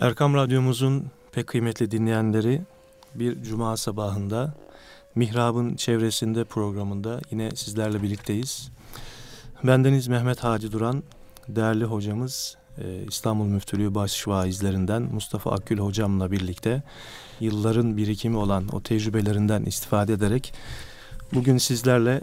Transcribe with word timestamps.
Erkam 0.00 0.34
Radyomuzun 0.34 1.06
pek 1.32 1.46
kıymetli 1.46 1.90
dinleyenleri 1.90 2.62
bir 3.14 3.42
cuma 3.42 3.76
sabahında 3.76 4.54
Mihrab'ın 5.14 5.76
çevresinde 5.76 6.44
programında 6.44 7.20
yine 7.30 7.50
sizlerle 7.50 8.02
birlikteyiz. 8.02 8.70
Bendeniz 9.64 10.08
Mehmet 10.08 10.44
Hacı 10.44 10.72
Duran, 10.72 11.02
değerli 11.48 11.84
hocamız 11.84 12.56
e, 12.78 13.04
İstanbul 13.08 13.44
Müftülüğü 13.44 13.94
baş 13.94 14.28
vaizlerinden 14.28 15.02
Mustafa 15.02 15.52
Akgül 15.52 15.78
hocamla 15.78 16.30
birlikte 16.30 16.82
yılların 17.40 17.96
birikimi 17.96 18.36
olan 18.36 18.68
o 18.72 18.82
tecrübelerinden 18.82 19.62
istifade 19.62 20.12
ederek 20.12 20.54
bugün 21.34 21.58
sizlerle 21.58 22.20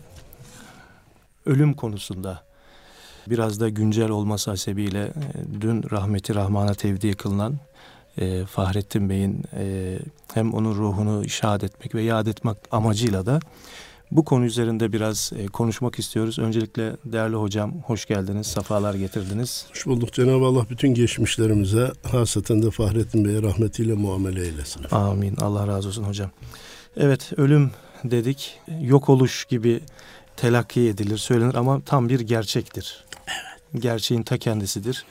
ölüm 1.45 1.73
konusunda 1.73 2.44
biraz 3.29 3.59
da 3.59 3.69
güncel 3.69 4.09
olması 4.09 4.49
hasebiyle 4.49 5.03
e, 5.03 5.61
dün 5.61 5.83
rahmeti 5.91 6.35
rahmana 6.35 6.73
tevdi 6.73 7.13
kılınan 7.13 7.59
e, 8.17 8.45
Fahrettin 8.45 9.09
Bey'in 9.09 9.43
e, 9.57 9.97
hem 10.33 10.53
onun 10.53 10.75
ruhunu 10.75 11.25
işaret 11.25 11.63
etmek 11.63 11.95
ve 11.95 12.01
yad 12.01 12.27
etmek 12.27 12.57
amacıyla 12.71 13.25
da 13.25 13.39
bu 14.11 14.25
konu 14.25 14.45
üzerinde 14.45 14.93
biraz 14.93 15.31
e, 15.37 15.45
konuşmak 15.45 15.99
istiyoruz. 15.99 16.39
Öncelikle 16.39 16.95
değerli 17.05 17.35
hocam 17.35 17.73
hoş 17.85 18.05
geldiniz, 18.05 18.47
safalar 18.47 18.93
getirdiniz. 18.93 19.65
Hoş 19.71 19.85
bulduk. 19.85 20.13
Cenab-ı 20.13 20.45
Allah 20.45 20.65
bütün 20.69 20.93
geçmişlerimize 20.93 21.91
hasaten 22.11 22.63
de 22.63 22.71
Fahrettin 22.71 23.25
Bey'e 23.25 23.41
rahmetiyle 23.41 23.93
muamele 23.93 24.41
eylesin. 24.41 24.81
Amin. 24.91 25.35
Allah 25.41 25.67
razı 25.67 25.87
olsun 25.87 26.03
hocam. 26.03 26.31
Evet 26.97 27.33
ölüm 27.37 27.71
dedik. 28.03 28.59
Yok 28.81 29.09
oluş 29.09 29.45
gibi 29.45 29.81
telakki 30.37 30.81
edilir, 30.81 31.17
söylenir 31.17 31.55
ama 31.55 31.81
tam 31.81 32.09
bir 32.09 32.19
gerçektir. 32.19 33.04
Gerçeğin 33.75 34.23
ta 34.23 34.37
kendisidir. 34.37 35.05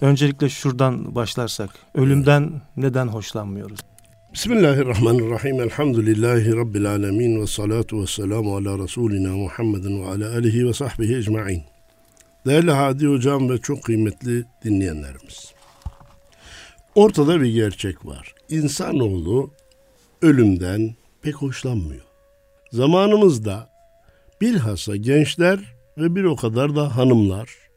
Öncelikle 0.00 0.48
şuradan 0.48 1.14
başlarsak. 1.14 1.70
Ölümden 1.94 2.52
neden 2.76 3.08
hoşlanmıyoruz? 3.08 3.80
Bismillahirrahmanirrahim. 4.34 5.60
Elhamdülillahi 5.60 6.56
Rabbil 6.56 6.90
alemin. 6.90 7.40
Ve 7.40 7.46
salatu 7.46 8.02
ve 8.02 8.06
selamu 8.06 8.56
ala 8.56 8.78
Resulina 8.78 9.36
Muhammedin 9.36 10.02
ve 10.02 10.06
ala 10.06 10.34
alihi 10.34 10.66
ve 10.66 10.72
sahbihi 10.72 11.16
ecma'in. 11.16 11.62
Değerli 12.46 12.70
Hadi 12.70 13.06
Hocam 13.06 13.50
ve 13.50 13.58
çok 13.58 13.82
kıymetli 13.82 14.44
dinleyenlerimiz. 14.64 15.52
Ortada 16.94 17.40
bir 17.40 17.46
gerçek 17.46 18.06
var. 18.06 18.34
İnsanoğlu 18.48 19.50
ölümden 20.22 20.94
pek 21.22 21.34
hoşlanmıyor. 21.34 22.04
Zamanımızda 22.72 23.70
bilhassa 24.40 24.96
gençler 24.96 25.58
ve 25.98 26.14
bir 26.14 26.24
o 26.24 26.36
kadar 26.36 26.76
da 26.76 26.96
hanımlar 26.96 27.67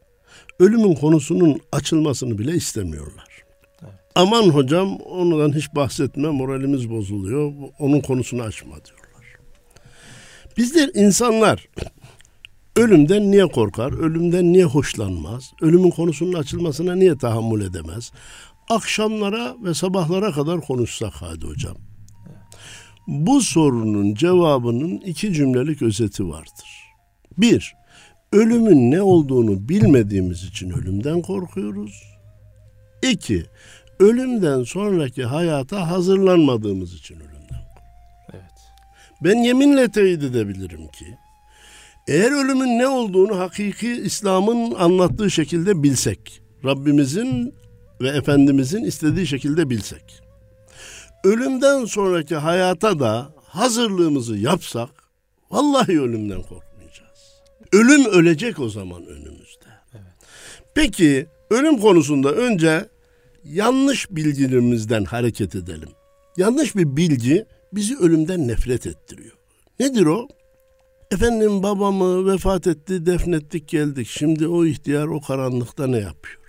ölümün 0.61 0.93
konusunun 0.95 1.59
açılmasını 1.71 2.37
bile 2.37 2.51
istemiyorlar. 2.51 3.43
Aman 4.15 4.49
hocam 4.49 4.95
ondan 4.95 5.55
hiç 5.55 5.75
bahsetme 5.75 6.29
moralimiz 6.29 6.89
bozuluyor. 6.89 7.53
Onun 7.79 7.99
konusunu 8.01 8.41
açma 8.41 8.71
diyorlar. 8.71 9.25
Bizler 10.57 10.89
insanlar 10.93 11.67
ölümden 12.75 13.31
niye 13.31 13.47
korkar? 13.47 13.91
Ölümden 13.91 14.53
niye 14.53 14.63
hoşlanmaz? 14.63 15.51
Ölümün 15.61 15.89
konusunun 15.89 16.33
açılmasına 16.33 16.95
niye 16.95 17.17
tahammül 17.17 17.65
edemez? 17.65 18.11
Akşamlara 18.69 19.55
ve 19.63 19.73
sabahlara 19.73 20.31
kadar 20.31 20.61
konuşsak 20.61 21.13
hadi 21.13 21.45
hocam. 21.45 21.77
Bu 23.07 23.41
sorunun 23.41 24.13
cevabının 24.15 24.97
iki 24.97 25.33
cümlelik 25.33 25.81
özeti 25.81 26.29
vardır. 26.29 26.91
Bir, 27.37 27.73
ölümün 28.31 28.91
ne 28.91 29.01
olduğunu 29.01 29.69
bilmediğimiz 29.69 30.43
için 30.43 30.69
ölümden 30.69 31.21
korkuyoruz. 31.21 32.03
İki, 33.01 33.45
ölümden 33.99 34.63
sonraki 34.63 35.25
hayata 35.25 35.91
hazırlanmadığımız 35.91 36.93
için 36.93 37.15
ölümden 37.15 37.31
korkuyoruz. 37.39 37.71
Evet. 38.33 38.51
Ben 39.23 39.35
yeminle 39.35 39.91
teyit 39.91 40.23
edebilirim 40.23 40.87
ki 40.87 41.17
eğer 42.07 42.45
ölümün 42.45 42.79
ne 42.79 42.87
olduğunu 42.87 43.39
hakiki 43.39 43.91
İslam'ın 43.91 44.75
anlattığı 44.75 45.31
şekilde 45.31 45.83
bilsek, 45.83 46.41
Rabbimizin 46.65 47.53
ve 48.01 48.09
Efendimizin 48.09 48.83
istediği 48.83 49.27
şekilde 49.27 49.69
bilsek, 49.69 50.21
ölümden 51.23 51.85
sonraki 51.85 52.35
hayata 52.35 52.99
da 52.99 53.33
hazırlığımızı 53.47 54.37
yapsak, 54.37 54.89
vallahi 55.51 56.01
ölümden 56.01 56.41
korkmayız. 56.41 56.70
Ölüm 57.73 58.05
ölecek 58.05 58.59
o 58.59 58.69
zaman 58.69 59.05
önümüzde. 59.05 59.65
Evet. 59.93 60.03
Peki 60.75 61.27
ölüm 61.49 61.77
konusunda 61.77 62.31
önce 62.31 62.89
yanlış 63.43 64.11
bilgilerimizden 64.11 65.03
hareket 65.03 65.55
edelim. 65.55 65.89
Yanlış 66.37 66.75
bir 66.75 66.97
bilgi 66.97 67.45
bizi 67.73 67.97
ölümden 67.97 68.47
nefret 68.47 68.87
ettiriyor. 68.87 69.35
Nedir 69.79 70.05
o? 70.05 70.27
Efendim 71.11 71.63
babamı 71.63 72.33
vefat 72.33 72.67
etti, 72.67 73.05
defnettik 73.05 73.67
geldik. 73.67 74.07
Şimdi 74.07 74.47
o 74.47 74.65
ihtiyar 74.65 75.07
o 75.07 75.21
karanlıkta 75.21 75.87
ne 75.87 75.97
yapıyor? 75.97 76.41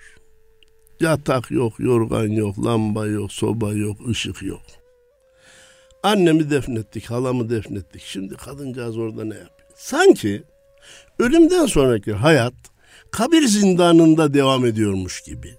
Yatak 1.01 1.51
yok, 1.51 1.81
yorgan 1.81 2.27
yok, 2.27 2.65
lamba 2.65 3.07
yok, 3.07 3.33
soba 3.33 3.73
yok, 3.73 4.09
ışık 4.09 4.43
yok. 4.43 4.63
Annemi 6.03 6.51
defnettik, 6.51 7.11
halamı 7.11 7.51
defnettik. 7.51 8.03
Şimdi 8.03 8.35
kadıncağız 8.35 8.99
orada 8.99 9.25
ne 9.25 9.35
yapıyor? 9.35 9.69
Sanki 9.77 10.43
ölümden 11.23 11.67
sonraki 11.67 12.13
hayat 12.13 12.55
kabir 13.11 13.47
zindanında 13.47 14.35
devam 14.35 14.67
ediyormuş 14.67 15.23
gibi, 15.23 15.55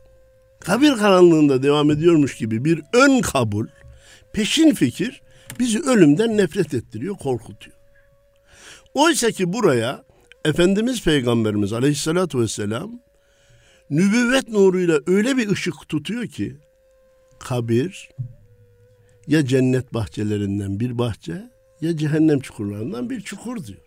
kabir 0.59 0.94
karanlığında 0.94 1.63
devam 1.63 1.91
ediyormuş 1.91 2.35
gibi 2.38 2.66
bir 2.66 2.81
ön 2.94 3.22
kabul, 3.22 3.68
peşin 4.34 4.74
fikir 4.74 5.22
bizi 5.59 5.79
ölümden 5.79 6.38
nefret 6.38 6.74
ettiriyor, 6.74 7.16
korkutuyor. 7.16 7.78
Oysa 8.94 9.31
ki 9.31 9.53
buraya 9.53 10.03
Efendimiz 10.46 11.03
Peygamberimiz 11.03 11.74
Aleyhisselatü 11.74 12.40
Vesselam 12.40 13.00
nübüvvet 13.90 14.50
nuruyla 14.50 15.00
öyle 15.07 15.38
bir 15.38 15.50
ışık 15.50 15.90
tutuyor 15.90 16.28
ki 16.28 16.57
kabir 17.40 18.09
ya 19.28 19.45
cennet 19.45 19.94
bahçelerinden 19.94 20.80
bir 20.80 20.97
bahçe 20.97 21.51
ya 21.81 21.97
cehennem 21.97 22.40
çukurlarından 22.40 23.09
bir 23.09 23.22
çukur 23.22 23.66
diyor. 23.66 23.83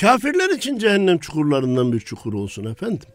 Kafirler 0.00 0.50
için 0.50 0.78
cehennem 0.78 1.18
çukurlarından 1.18 1.92
bir 1.92 2.00
çukur 2.00 2.32
olsun 2.32 2.64
efendim. 2.64 3.08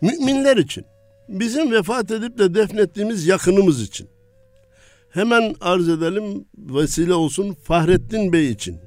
Müminler 0.00 0.56
için, 0.56 0.84
bizim 1.28 1.72
vefat 1.72 2.10
edip 2.10 2.38
de 2.38 2.54
defnettiğimiz 2.54 3.26
yakınımız 3.26 3.82
için. 3.82 4.08
Hemen 5.10 5.54
arz 5.60 5.88
edelim 5.88 6.44
vesile 6.56 7.14
olsun 7.14 7.56
Fahrettin 7.64 8.32
Bey 8.32 8.50
için. 8.50 8.80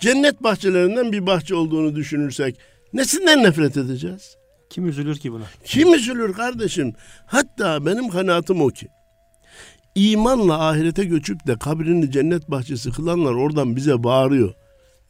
Cennet 0.00 0.42
bahçelerinden 0.42 1.12
bir 1.12 1.26
bahçe 1.26 1.54
olduğunu 1.54 1.96
düşünürsek 1.96 2.58
nesinden 2.92 3.42
nefret 3.42 3.76
edeceğiz? 3.76 4.36
Kim 4.70 4.88
üzülür 4.88 5.16
ki 5.16 5.32
buna? 5.32 5.44
Kim 5.64 5.94
üzülür 5.94 6.32
kardeşim? 6.32 6.92
Hatta 7.26 7.86
benim 7.86 8.08
kanaatim 8.08 8.62
o 8.62 8.68
ki 8.68 8.88
imanla 9.94 10.68
ahirete 10.68 11.04
göçüp 11.04 11.46
de 11.46 11.58
kabrini 11.58 12.10
cennet 12.10 12.50
bahçesi 12.50 12.90
kılanlar 12.90 13.32
oradan 13.32 13.76
bize 13.76 14.04
bağırıyor. 14.04 14.54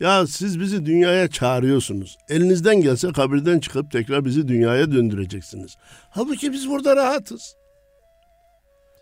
Ya 0.00 0.26
siz 0.26 0.60
bizi 0.60 0.86
dünyaya 0.86 1.28
çağırıyorsunuz. 1.28 2.19
Elinizden 2.28 2.81
gelse 2.81 3.12
kabirden 3.12 3.59
çıkıp 3.59 3.91
tekrar 3.91 4.25
bizi 4.25 4.48
dünyaya 4.48 4.92
döndüreceksiniz. 4.92 5.76
Halbuki 6.10 6.53
biz 6.53 6.69
burada 6.69 6.97
rahatız. 6.97 7.54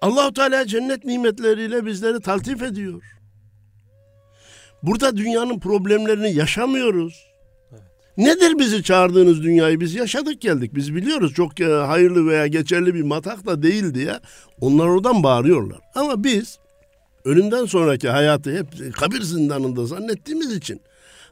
Allahu 0.00 0.32
Teala 0.34 0.66
cennet 0.66 1.04
nimetleriyle 1.04 1.86
bizleri 1.86 2.20
taltif 2.20 2.62
ediyor. 2.62 3.02
Burada 4.82 5.16
dünyanın 5.16 5.58
problemlerini 5.58 6.32
yaşamıyoruz. 6.32 7.26
Nedir 8.16 8.58
bizi 8.58 8.82
çağırdığınız 8.82 9.42
dünyayı? 9.42 9.80
Biz 9.80 9.94
yaşadık 9.94 10.40
geldik. 10.40 10.74
Biz 10.74 10.94
biliyoruz 10.94 11.34
çok 11.34 11.60
e, 11.60 11.64
hayırlı 11.64 12.26
veya 12.26 12.46
geçerli 12.46 12.94
bir 12.94 13.02
matak 13.02 13.46
da 13.46 13.62
değil 13.62 13.94
diye. 13.94 14.20
Onlar 14.60 14.86
oradan 14.86 15.22
bağırıyorlar. 15.22 15.78
Ama 15.94 16.24
biz 16.24 16.58
ölümden 17.26 17.64
sonraki 17.64 18.08
hayatı 18.08 18.58
hep 18.58 18.94
kabir 18.94 19.22
zindanında 19.22 19.86
zannettiğimiz 19.86 20.56
için 20.56 20.80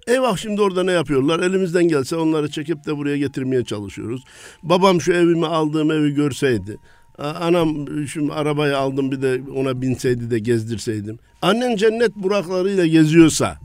eyvah 0.07 0.37
şimdi 0.37 0.63
orada 0.63 0.85
ne 0.85 0.93
yapıyorlar 0.93 1.41
elimizden 1.41 1.89
gelse 1.89 2.17
onları 2.17 2.51
çekip 2.51 2.87
de 2.87 2.97
buraya 2.97 3.17
getirmeye 3.17 3.65
çalışıyoruz. 3.65 4.25
Babam 4.63 5.01
şu 5.01 5.13
evimi 5.13 5.47
aldığım 5.47 5.91
evi 5.91 6.15
görseydi 6.15 6.79
anam 7.19 8.07
şu 8.07 8.35
arabayı 8.35 8.79
aldım 8.79 9.13
bir 9.13 9.23
de 9.23 9.41
ona 9.55 9.83
binseydi 9.83 10.31
de 10.31 10.39
gezdirseydim. 10.39 11.19
Annen 11.43 11.77
cennet 11.77 12.17
buraklarıyla 12.17 12.87
geziyorsa 12.87 13.59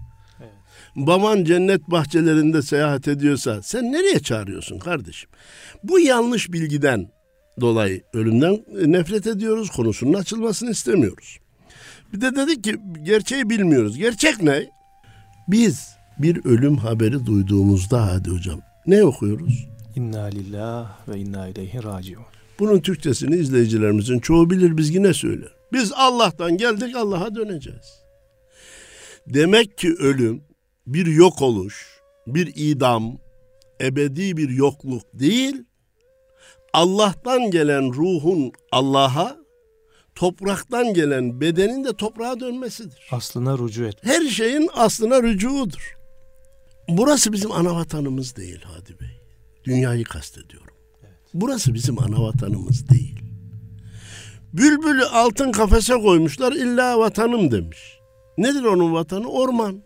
baban 0.96 1.44
cennet 1.44 1.92
bahçelerinde 1.92 2.62
seyahat 2.62 3.08
ediyorsa 3.08 3.62
sen 3.62 3.92
nereye 3.92 4.20
çağırıyorsun 4.20 4.80
kardeşim? 4.80 5.30
Bu 5.84 6.00
yanlış 6.00 6.52
bilgiden 6.52 7.12
dolayı 7.62 8.02
ölümden 8.14 8.66
nefret 8.86 9.28
ediyoruz. 9.28 9.70
Konusunun 9.70 10.14
açılmasını 10.14 10.72
istemiyoruz. 10.72 11.40
Bir 12.14 12.22
de 12.22 12.36
dedik 12.36 12.64
ki 12.64 12.78
gerçeği 13.04 13.50
bilmiyoruz. 13.50 13.98
Gerçek 13.98 14.42
ne? 14.42 14.70
Biz 15.48 15.90
bir 16.20 16.46
ölüm 16.46 16.78
haberi 16.78 17.26
duyduğumuzda 17.26 18.08
hadi 18.08 18.30
hocam 18.30 18.62
ne 18.88 19.04
okuyoruz? 19.04 19.68
İnna 19.96 20.24
lillah 20.24 21.08
ve 21.08 21.20
inna 21.20 21.48
ileyhi 21.48 21.84
raciun. 21.84 22.24
Bunun 22.60 22.80
Türkçesini 22.80 23.36
izleyicilerimizin 23.36 24.20
çoğu 24.20 24.50
bilir 24.50 24.78
biz 24.78 24.96
yine 24.96 25.14
söyler. 25.14 25.50
Biz 25.74 25.92
Allah'tan 25.96 26.58
geldik 26.58 26.96
Allah'a 26.96 27.36
döneceğiz. 27.36 28.02
Demek 29.28 29.78
ki 29.78 29.96
ölüm 30.00 30.44
bir 30.88 31.06
yok 31.06 31.42
oluş, 31.42 32.00
bir 32.28 32.54
idam, 32.56 33.18
ebedi 33.82 34.38
bir 34.38 34.50
yokluk 34.50 35.04
değil, 35.14 35.64
Allah'tan 36.74 37.52
gelen 37.52 37.94
ruhun 37.94 38.52
Allah'a, 38.72 39.38
topraktan 40.20 40.94
gelen 40.94 41.42
bedenin 41.42 41.84
de 41.84 41.94
toprağa 41.94 42.40
dönmesidir. 42.40 43.08
Aslına 43.12 43.58
rücu 43.58 43.86
et. 43.86 43.96
Her 44.02 44.26
şeyin 44.26 44.70
aslına 44.74 45.24
rücuudur. 45.24 45.96
Burası 46.88 47.34
bizim 47.34 47.52
ana 47.52 47.76
vatanımız 47.76 48.36
değil 48.36 48.62
Hadi 48.64 49.00
Bey. 49.00 49.22
Dünyayı 49.64 50.04
kastediyorum. 50.04 50.74
Burası 51.34 51.74
bizim 51.74 52.00
ana 52.00 52.22
vatanımız 52.22 52.90
değil. 52.90 53.20
Bülbülü 54.54 55.06
altın 55.06 55.52
kafese 55.52 55.94
koymuşlar 55.94 56.52
illa 56.52 57.00
vatanım 57.00 57.52
demiş. 57.52 58.00
Nedir 58.38 58.64
onun 58.64 58.94
vatanı? 58.94 59.28
Orman. 59.28 59.82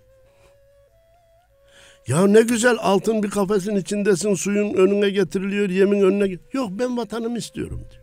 Ya 2.08 2.28
ne 2.28 2.42
güzel 2.42 2.78
altın 2.80 3.24
bir 3.24 3.30
kafesin 3.30 3.76
içindesin, 3.76 4.34
suyun 4.34 4.74
önüne 4.74 5.10
getiriliyor, 5.10 5.70
yemin 5.70 6.02
önüne... 6.02 6.38
Yok 6.54 6.70
ben 6.72 6.98
vatanımı 6.98 7.38
istiyorum 7.38 7.86
diyor. 7.92 8.03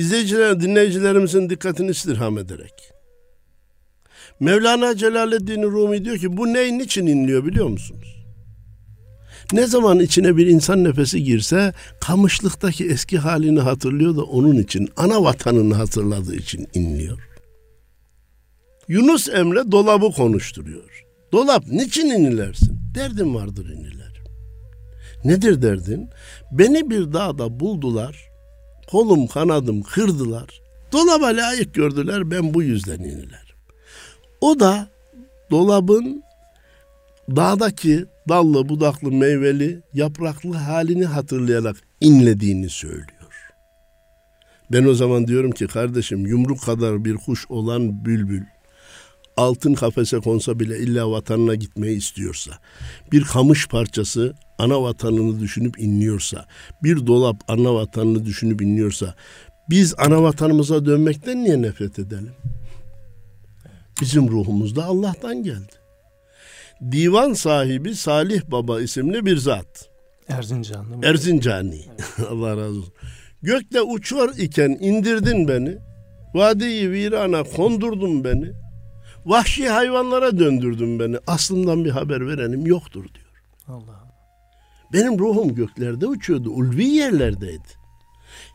İzleyiciler, 0.00 0.60
dinleyicilerimizin 0.60 1.50
dikkatini 1.50 1.90
istirham 1.90 2.38
ederek. 2.38 2.92
Mevlana 4.40 4.96
Celaleddin 4.96 5.62
Rumi 5.62 6.04
diyor 6.04 6.18
ki 6.18 6.36
bu 6.36 6.52
neyin 6.52 6.78
için 6.78 7.06
inliyor 7.06 7.46
biliyor 7.46 7.68
musunuz? 7.68 8.24
Ne 9.52 9.66
zaman 9.66 9.98
içine 9.98 10.36
bir 10.36 10.46
insan 10.46 10.84
nefesi 10.84 11.24
girse 11.24 11.72
kamışlıktaki 12.00 12.86
eski 12.86 13.18
halini 13.18 13.60
hatırlıyor 13.60 14.16
da 14.16 14.22
onun 14.22 14.56
için 14.56 14.88
ana 14.96 15.22
vatanını 15.22 15.74
hatırladığı 15.74 16.36
için 16.36 16.68
inliyor. 16.74 17.18
Yunus 18.88 19.28
Emre 19.28 19.72
dolabı 19.72 20.10
konuşturuyor. 20.10 21.04
Dolap 21.32 21.66
niçin 21.66 22.06
inilersin? 22.06 22.78
Derdim 22.94 23.34
vardır 23.34 23.66
iniler. 23.70 24.22
Nedir 25.24 25.62
derdin? 25.62 26.10
Beni 26.52 26.90
bir 26.90 27.12
dağda 27.12 27.60
buldular. 27.60 28.29
Kolum 28.90 29.26
kanadım 29.26 29.82
kırdılar. 29.82 30.60
Dolaba 30.92 31.26
layık 31.26 31.74
gördüler 31.74 32.30
ben 32.30 32.54
bu 32.54 32.62
yüzden 32.62 32.98
inilerim. 32.98 33.56
O 34.40 34.60
da 34.60 34.88
dolabın 35.50 36.22
dağdaki 37.36 38.06
dallı 38.28 38.68
budaklı 38.68 39.12
meyveli 39.12 39.82
yapraklı 39.94 40.54
halini 40.54 41.04
hatırlayarak 41.04 41.76
inlediğini 42.00 42.68
söylüyor. 42.68 43.50
Ben 44.72 44.84
o 44.84 44.94
zaman 44.94 45.26
diyorum 45.26 45.50
ki 45.50 45.66
kardeşim 45.66 46.26
yumruk 46.26 46.62
kadar 46.62 47.04
bir 47.04 47.16
kuş 47.16 47.50
olan 47.50 48.04
bülbül 48.04 48.42
altın 49.36 49.74
kafese 49.74 50.18
konsa 50.18 50.60
bile 50.60 50.78
illa 50.78 51.10
vatanına 51.10 51.54
gitmeyi 51.54 51.96
istiyorsa, 51.96 52.52
bir 53.12 53.24
kamış 53.24 53.68
parçası 53.68 54.34
ana 54.58 54.82
vatanını 54.82 55.40
düşünüp 55.40 55.80
inliyorsa, 55.80 56.46
bir 56.82 57.06
dolap 57.06 57.36
ana 57.48 57.74
vatanını 57.74 58.24
düşünüp 58.24 58.62
inliyorsa, 58.62 59.14
biz 59.70 59.94
ana 59.98 60.22
vatanımıza 60.22 60.86
dönmekten 60.86 61.44
niye 61.44 61.62
nefret 61.62 61.98
edelim? 61.98 62.32
Bizim 64.00 64.28
ruhumuzda 64.28 64.84
Allah'tan 64.84 65.42
geldi. 65.42 65.72
Divan 66.92 67.32
sahibi 67.32 67.94
Salih 67.94 68.42
Baba 68.50 68.80
isimli 68.80 69.26
bir 69.26 69.36
zat. 69.36 69.90
Erzincanlı 70.28 70.96
mı? 70.96 71.06
Erzincani. 71.06 71.80
Allah 72.30 72.50
razı 72.50 72.78
olsun. 72.78 72.92
Gökte 73.42 73.82
uçuyor 73.82 74.34
iken 74.38 74.78
indirdin 74.80 75.48
beni. 75.48 75.78
Vadi-i 76.34 76.90
virana 76.90 77.42
kondurdun 77.42 78.24
beni. 78.24 78.52
Vahşi 79.26 79.68
hayvanlara 79.68 80.38
döndürdün 80.38 81.00
beni. 81.00 81.16
Aslından 81.26 81.84
bir 81.84 81.90
haber 81.90 82.26
verenim 82.26 82.66
yoktur 82.66 83.04
diyor. 83.14 83.42
Allah. 83.68 84.10
Benim 84.92 85.18
ruhum 85.18 85.54
göklerde 85.54 86.06
uçuyordu. 86.06 86.50
Ulvi 86.50 86.84
yerlerdeydi. 86.84 87.68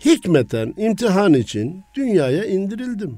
Hikmeten 0.05 0.73
imtihan 0.77 1.33
için 1.33 1.83
dünyaya 1.95 2.45
indirildim. 2.45 3.17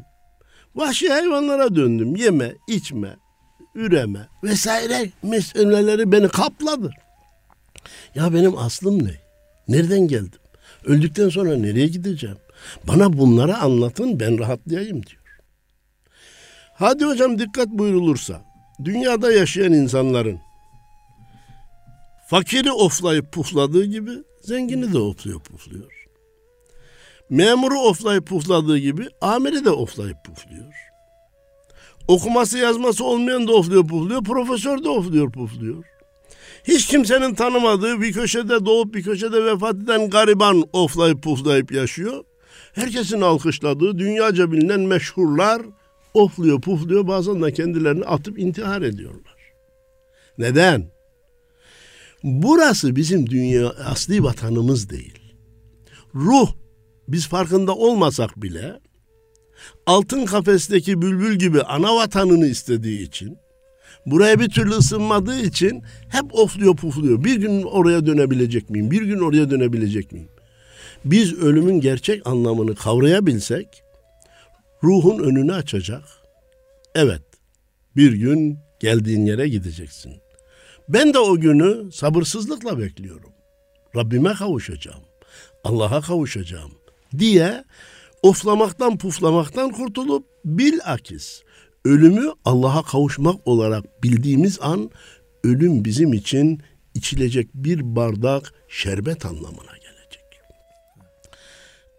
Vahşi 0.75 1.09
hayvanlara 1.09 1.75
döndüm. 1.75 2.15
Yeme, 2.15 2.53
içme, 2.67 3.15
üreme 3.75 4.27
vesaire 4.43 5.09
meseleleri 5.23 6.11
beni 6.11 6.29
kapladı. 6.29 6.91
Ya 8.15 8.33
benim 8.33 8.57
aslım 8.57 9.05
ne? 9.05 9.11
Nereden 9.67 10.07
geldim? 10.07 10.39
Öldükten 10.85 11.29
sonra 11.29 11.55
nereye 11.55 11.87
gideceğim? 11.87 12.37
Bana 12.87 13.17
bunları 13.17 13.57
anlatın 13.57 14.19
ben 14.19 14.39
rahatlayayım 14.39 15.03
diyor. 15.05 15.21
Hadi 16.79 17.05
hocam 17.05 17.39
dikkat 17.39 17.67
buyurulursa 17.67 18.41
dünyada 18.83 19.31
yaşayan 19.31 19.73
insanların 19.73 20.39
fakiri 22.29 22.71
oflayıp 22.71 23.31
pufladığı 23.33 23.85
gibi 23.85 24.11
zengini 24.41 24.93
de 24.93 24.97
ofluyor 24.97 25.39
pufluyor. 25.39 26.07
Memuru 27.29 27.79
oflayıp 27.79 28.27
pufladığı 28.27 28.77
gibi 28.77 29.07
amiri 29.21 29.65
de 29.65 29.69
oflayıp 29.69 30.17
pufluyor. 30.25 30.73
Okuması 32.07 32.57
yazması 32.57 33.03
olmayan 33.03 33.47
da 33.47 33.53
ofluyor 33.53 33.87
pufluyor, 33.87 34.23
profesör 34.23 34.83
de 34.83 34.89
ofluyor 34.89 35.31
pufluyor. 35.31 35.83
Hiç 36.63 36.87
kimsenin 36.87 37.35
tanımadığı 37.35 38.01
bir 38.01 38.13
köşede 38.13 38.65
doğup 38.65 38.93
bir 38.93 39.03
köşede 39.03 39.45
vefat 39.45 39.75
eden 39.75 40.09
gariban 40.09 40.63
oflayıp 40.73 41.23
puflayıp 41.23 41.71
yaşıyor. 41.71 42.23
Herkesin 42.73 43.21
alkışladığı 43.21 43.99
dünyaca 43.99 44.51
bilinen 44.51 44.79
meşhurlar 44.79 45.61
ofluyor 46.17 46.61
pufluyor 46.61 47.07
bazen 47.07 47.41
de 47.41 47.53
kendilerini 47.53 48.05
atıp 48.05 48.39
intihar 48.39 48.81
ediyorlar. 48.81 49.37
Neden? 50.37 50.91
Burası 52.23 52.95
bizim 52.95 53.29
dünya 53.29 53.69
asli 53.69 54.23
vatanımız 54.23 54.89
değil. 54.89 55.19
Ruh 56.15 56.49
biz 57.07 57.27
farkında 57.27 57.75
olmasak 57.75 58.41
bile 58.41 58.79
altın 59.85 60.25
kafesteki 60.25 61.01
bülbül 61.01 61.35
gibi 61.35 61.61
ana 61.61 61.95
vatanını 61.95 62.47
istediği 62.47 63.01
için 63.01 63.37
buraya 64.05 64.39
bir 64.39 64.49
türlü 64.49 64.71
ısınmadığı 64.71 65.39
için 65.39 65.83
hep 66.09 66.35
ofluyor 66.35 66.75
pufluyor. 66.75 67.23
Bir 67.23 67.35
gün 67.35 67.63
oraya 67.63 68.05
dönebilecek 68.05 68.69
miyim? 68.69 68.91
Bir 68.91 69.01
gün 69.01 69.19
oraya 69.19 69.49
dönebilecek 69.49 70.11
miyim? 70.11 70.29
Biz 71.05 71.33
ölümün 71.33 71.81
gerçek 71.81 72.27
anlamını 72.27 72.75
kavrayabilsek 72.75 73.83
ruhun 74.83 75.23
önünü 75.23 75.53
açacak. 75.53 76.03
Evet, 76.95 77.21
bir 77.95 78.13
gün 78.13 78.59
geldiğin 78.79 79.25
yere 79.25 79.49
gideceksin. 79.49 80.13
Ben 80.89 81.13
de 81.13 81.19
o 81.19 81.39
günü 81.39 81.91
sabırsızlıkla 81.91 82.79
bekliyorum. 82.79 83.31
Rabbime 83.95 84.33
kavuşacağım. 84.33 85.01
Allah'a 85.63 86.01
kavuşacağım 86.01 86.71
diye 87.17 87.63
oflamaktan 88.23 88.97
puflamaktan 88.97 89.71
kurtulup 89.71 90.25
bilakis 90.45 91.41
ölümü 91.85 92.31
Allah'a 92.45 92.83
kavuşmak 92.83 93.47
olarak 93.47 94.03
bildiğimiz 94.03 94.59
an 94.61 94.91
ölüm 95.43 95.85
bizim 95.85 96.13
için 96.13 96.61
içilecek 96.93 97.49
bir 97.53 97.95
bardak 97.95 98.53
şerbet 98.69 99.25
anlamına 99.25 99.77
gelecek. 99.77 100.41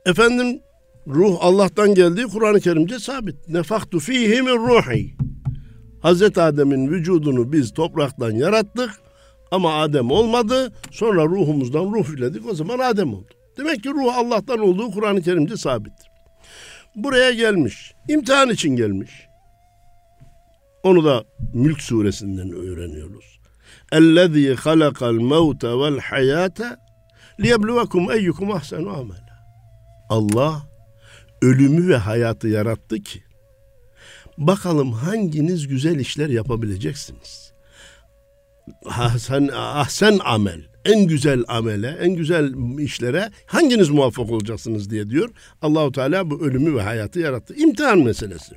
Efendim 0.06 0.60
ruh 1.07 1.37
Allah'tan 1.39 1.93
geldiği 1.93 2.27
Kur'an-ı 2.27 2.59
Kerim'de 2.59 2.99
sabit. 2.99 3.49
Nefaktu 3.49 3.99
fihi 3.99 4.41
min 4.41 4.67
ruhi. 4.67 5.15
Hazreti 6.01 6.41
Adem'in 6.41 6.87
vücudunu 6.87 7.51
biz 7.51 7.73
topraktan 7.73 8.31
yarattık 8.31 8.89
ama 9.51 9.81
Adem 9.81 10.11
olmadı. 10.11 10.71
Sonra 10.91 11.25
ruhumuzdan 11.25 11.85
ruh 11.93 12.09
üfledik 12.09 12.51
o 12.51 12.53
zaman 12.53 12.79
Adem 12.79 13.13
oldu. 13.13 13.33
Demek 13.57 13.83
ki 13.83 13.89
ruh 13.89 14.17
Allah'tan 14.17 14.59
olduğu 14.59 14.91
Kur'an-ı 14.91 15.21
Kerim'de 15.21 15.57
sabittir. 15.57 16.07
Buraya 16.95 17.31
gelmiş. 17.31 17.93
imtihan 18.09 18.49
için 18.49 18.75
gelmiş. 18.75 19.11
Onu 20.83 21.05
da 21.05 21.23
Mülk 21.53 21.81
suresinden 21.81 22.51
öğreniyoruz. 22.51 23.39
اَلَّذ۪ي 23.91 24.55
خَلَقَ 24.55 24.99
الْمَوْتَ 25.15 25.63
وَالْحَيَاةَ 25.81 26.77
لِيَبْلُوَكُمْ 27.39 28.03
اَيُّكُمْ 28.15 28.47
اَحْسَنُ 28.57 28.85
عَمَلًا 28.97 29.33
Allah 30.09 30.66
ölümü 31.42 31.88
ve 31.88 31.96
hayatı 31.96 32.48
yarattı 32.48 33.02
ki 33.02 33.22
bakalım 34.38 34.92
hanginiz 34.92 35.68
güzel 35.68 35.98
işler 35.98 36.28
yapabileceksiniz. 36.28 37.52
Ahsen, 38.86 39.50
ahsen 39.54 40.18
amel, 40.24 40.60
en 40.84 41.06
güzel 41.06 41.44
amele, 41.48 41.98
en 42.00 42.14
güzel 42.14 42.78
işlere 42.78 43.30
hanginiz 43.46 43.88
muvaffak 43.90 44.30
olacaksınız 44.30 44.90
diye 44.90 45.10
diyor. 45.10 45.30
Allahu 45.62 45.92
Teala 45.92 46.30
bu 46.30 46.46
ölümü 46.46 46.76
ve 46.76 46.82
hayatı 46.82 47.20
yarattı. 47.20 47.54
İmtihan 47.54 47.98
meselesi. 47.98 48.54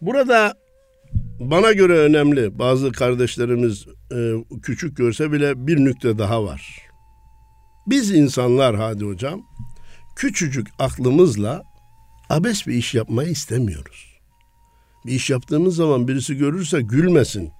Burada 0.00 0.54
bana 1.40 1.72
göre 1.72 1.98
önemli. 1.98 2.58
Bazı 2.58 2.92
kardeşlerimiz 2.92 3.86
e, 4.12 4.32
küçük 4.62 4.96
görse 4.96 5.32
bile 5.32 5.66
bir 5.66 5.76
nükte 5.76 6.18
daha 6.18 6.44
var. 6.44 6.88
Biz 7.86 8.10
insanlar 8.10 8.76
hadi 8.76 9.04
hocam 9.04 9.42
küçücük 10.18 10.68
aklımızla 10.78 11.62
abes 12.30 12.66
bir 12.66 12.74
iş 12.74 12.94
yapmayı 12.94 13.30
istemiyoruz. 13.30 14.18
Bir 15.06 15.12
iş 15.12 15.30
yaptığımız 15.30 15.76
zaman 15.76 16.08
birisi 16.08 16.36
görürse 16.36 16.80
gülmesin. 16.80 17.50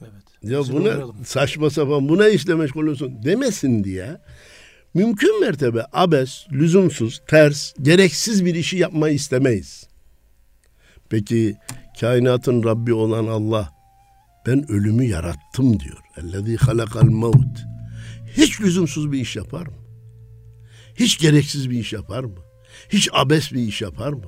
Evet. 0.00 0.12
Ya 0.42 0.58
bu 0.58 0.84
ne 0.84 1.24
saçma 1.24 1.70
sapan 1.70 2.08
bu 2.08 2.18
ne 2.18 2.30
işle 2.30 2.54
meşgul 2.54 2.82
oluyorsun 2.82 3.22
demesin 3.24 3.84
diye 3.84 4.20
mümkün 4.94 5.40
mertebe 5.40 5.84
abes, 5.92 6.46
lüzumsuz, 6.52 7.22
ters, 7.28 7.74
gereksiz 7.82 8.44
bir 8.44 8.54
işi 8.54 8.76
yapmayı 8.76 9.14
istemeyiz. 9.14 9.88
Peki 11.08 11.56
kainatın 12.00 12.64
Rabbi 12.64 12.94
olan 12.94 13.26
Allah 13.26 13.72
ben 14.46 14.70
ölümü 14.70 15.04
yarattım 15.04 15.80
diyor. 15.80 15.98
Ellezî 16.16 16.56
halakal 16.56 17.08
mevt. 17.08 17.58
Hiç 18.36 18.60
lüzumsuz 18.60 19.12
bir 19.12 19.20
iş 19.20 19.36
yapar 19.36 19.66
mı? 19.66 19.87
Hiç 20.98 21.18
gereksiz 21.18 21.70
bir 21.70 21.78
iş 21.78 21.92
yapar 21.92 22.24
mı? 22.24 22.38
Hiç 22.88 23.08
abes 23.12 23.52
bir 23.52 23.60
iş 23.60 23.82
yapar 23.82 24.12
mı? 24.12 24.24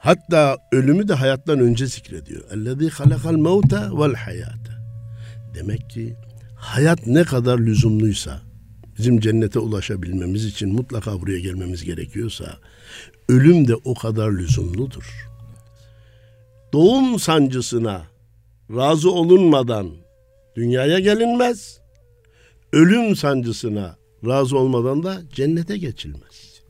Hatta 0.00 0.58
ölümü 0.72 1.08
de 1.08 1.14
hayattan 1.14 1.58
önce 1.58 1.86
zikrediyor. 1.86 2.50
Ellezî 2.50 2.88
halakal 2.88 3.34
mevte 3.34 3.76
vel 3.76 4.14
hayate. 4.14 4.72
Demek 5.54 5.90
ki 5.90 6.16
hayat 6.56 7.06
ne 7.06 7.24
kadar 7.24 7.58
lüzumluysa, 7.58 8.40
bizim 8.98 9.20
cennete 9.20 9.58
ulaşabilmemiz 9.58 10.44
için 10.44 10.72
mutlaka 10.72 11.20
buraya 11.20 11.38
gelmemiz 11.38 11.84
gerekiyorsa, 11.84 12.58
ölüm 13.28 13.68
de 13.68 13.74
o 13.74 13.94
kadar 13.94 14.32
lüzumludur. 14.32 15.28
Doğum 16.72 17.18
sancısına 17.18 18.02
razı 18.70 19.10
olunmadan 19.10 19.90
dünyaya 20.56 20.98
gelinmez. 20.98 21.80
Ölüm 22.72 23.16
sancısına 23.16 23.96
razı 24.26 24.58
olmadan 24.58 25.02
da 25.02 25.22
cennete 25.32 25.76
geçilmez. 25.78 26.62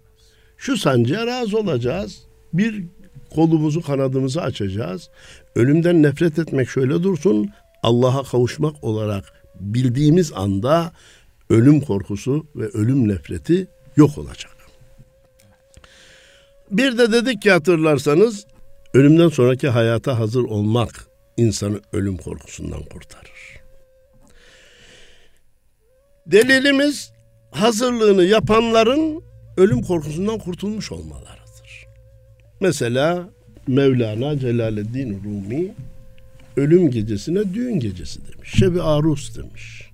Şu 0.56 0.76
sancıya 0.76 1.26
razı 1.26 1.58
olacağız. 1.58 2.22
Bir 2.52 2.84
kolumuzu 3.34 3.82
kanadımızı 3.82 4.42
açacağız. 4.42 5.10
Ölümden 5.54 6.02
nefret 6.02 6.38
etmek 6.38 6.68
şöyle 6.68 7.02
dursun. 7.02 7.50
Allah'a 7.82 8.22
kavuşmak 8.22 8.84
olarak 8.84 9.32
bildiğimiz 9.60 10.32
anda 10.32 10.92
ölüm 11.50 11.80
korkusu 11.80 12.46
ve 12.56 12.68
ölüm 12.68 13.08
nefreti 13.08 13.66
yok 13.96 14.18
olacak. 14.18 14.52
Bir 16.70 16.98
de 16.98 17.12
dedik 17.12 17.42
ki 17.42 17.50
hatırlarsanız 17.50 18.46
ölümden 18.94 19.28
sonraki 19.28 19.68
hayata 19.68 20.18
hazır 20.18 20.44
olmak 20.44 21.06
insanı 21.36 21.80
ölüm 21.92 22.16
korkusundan 22.16 22.82
kurtarır. 22.82 23.60
Delilimiz 26.26 27.13
hazırlığını 27.54 28.24
yapanların 28.24 29.22
ölüm 29.56 29.82
korkusundan 29.82 30.38
kurtulmuş 30.38 30.92
olmalarıdır. 30.92 31.86
Mesela 32.60 33.28
Mevlana 33.66 34.38
Celaleddin 34.38 35.22
Rumi 35.24 35.74
ölüm 36.56 36.90
gecesine 36.90 37.54
düğün 37.54 37.80
gecesi 37.80 38.20
demiş. 38.32 38.50
Şebi 38.58 38.82
arus 38.82 39.36
demiş. 39.36 39.90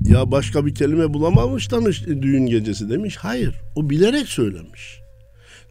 Ya 0.00 0.30
başka 0.30 0.66
bir 0.66 0.74
kelime 0.74 1.14
bulamamış 1.14 1.70
da 1.70 1.84
düğün 2.22 2.46
gecesi 2.46 2.90
demiş. 2.90 3.16
Hayır 3.16 3.54
o 3.76 3.90
bilerek 3.90 4.28
söylemiş. 4.28 5.00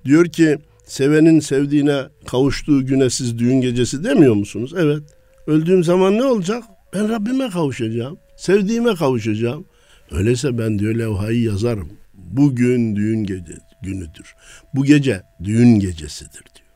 Diyor 0.05 0.25
ki 0.25 0.57
sevenin 0.85 1.39
sevdiğine 1.39 2.01
kavuştuğu 2.25 2.85
güne 2.85 3.09
siz 3.09 3.39
düğün 3.39 3.61
gecesi 3.61 4.03
demiyor 4.03 4.33
musunuz? 4.33 4.73
Evet. 4.77 5.03
Öldüğüm 5.47 5.83
zaman 5.83 6.17
ne 6.17 6.23
olacak? 6.23 6.63
Ben 6.93 7.09
Rabbime 7.09 7.49
kavuşacağım. 7.49 8.17
Sevdiğime 8.37 8.95
kavuşacağım. 8.95 9.65
Öyleyse 10.13 10.57
ben 10.57 10.79
diyor 10.79 10.95
levhayı 10.95 11.41
yazarım. 11.41 11.89
Bugün 12.13 12.95
düğün 12.95 13.23
gece 13.23 13.57
günüdür. 13.81 14.35
Bu 14.73 14.85
gece 14.85 15.23
düğün 15.43 15.79
gecesidir 15.79 16.43
diyor. 16.55 16.67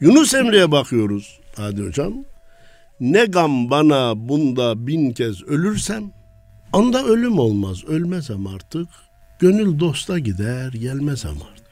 Yunus 0.00 0.34
Emre'ye 0.34 0.70
bakıyoruz 0.70 1.40
hadi 1.56 1.82
hocam. 1.82 2.14
Ne 3.00 3.24
gam 3.24 3.70
bana 3.70 4.28
bunda 4.28 4.86
bin 4.86 5.12
kez 5.12 5.42
ölürsem 5.42 6.12
anda 6.72 7.04
ölüm 7.04 7.38
olmaz 7.38 7.84
ölmezem 7.84 8.46
artık. 8.46 8.88
Gönül 9.40 9.80
dosta 9.80 10.18
gider 10.18 10.72
gelmezem 10.72 11.36
artık 11.52 11.66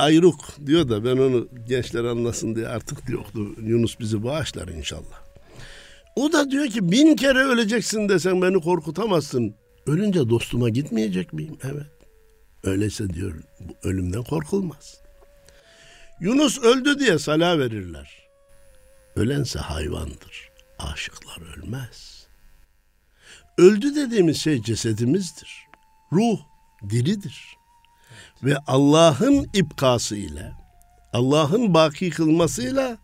ayruk 0.00 0.56
diyor 0.66 0.88
da 0.88 1.04
ben 1.04 1.16
onu 1.16 1.48
gençler 1.68 2.04
anlasın 2.04 2.54
diye 2.54 2.68
artık 2.68 3.08
yoktu. 3.08 3.40
Yunus 3.62 4.00
bizi 4.00 4.24
bağışlar 4.24 4.68
inşallah. 4.68 5.29
O 6.16 6.32
da 6.32 6.50
diyor 6.50 6.66
ki 6.66 6.92
bin 6.92 7.16
kere 7.16 7.38
öleceksin 7.38 8.08
desen 8.08 8.42
beni 8.42 8.60
korkutamazsın. 8.60 9.54
Ölünce 9.86 10.28
dostuma 10.28 10.68
gitmeyecek 10.68 11.32
miyim? 11.32 11.58
Evet. 11.62 11.90
Öyleyse 12.64 13.10
diyor 13.10 13.34
ölümden 13.82 14.22
korkulmaz. 14.22 15.00
Yunus 16.20 16.58
öldü 16.58 16.98
diye 16.98 17.18
sala 17.18 17.58
verirler. 17.58 18.28
Ölense 19.16 19.58
hayvandır. 19.58 20.50
Aşıklar 20.78 21.56
ölmez. 21.56 22.26
Öldü 23.58 23.94
dediğimiz 23.94 24.40
şey 24.40 24.62
cesedimizdir. 24.62 25.66
Ruh 26.12 26.38
diridir 26.90 27.56
ve 28.42 28.56
Allah'ın 28.66 29.46
ipkası 29.54 30.16
ile 30.16 30.52
Allah'ın 31.12 31.74
baki 31.74 32.10
kılmasıyla 32.10 32.98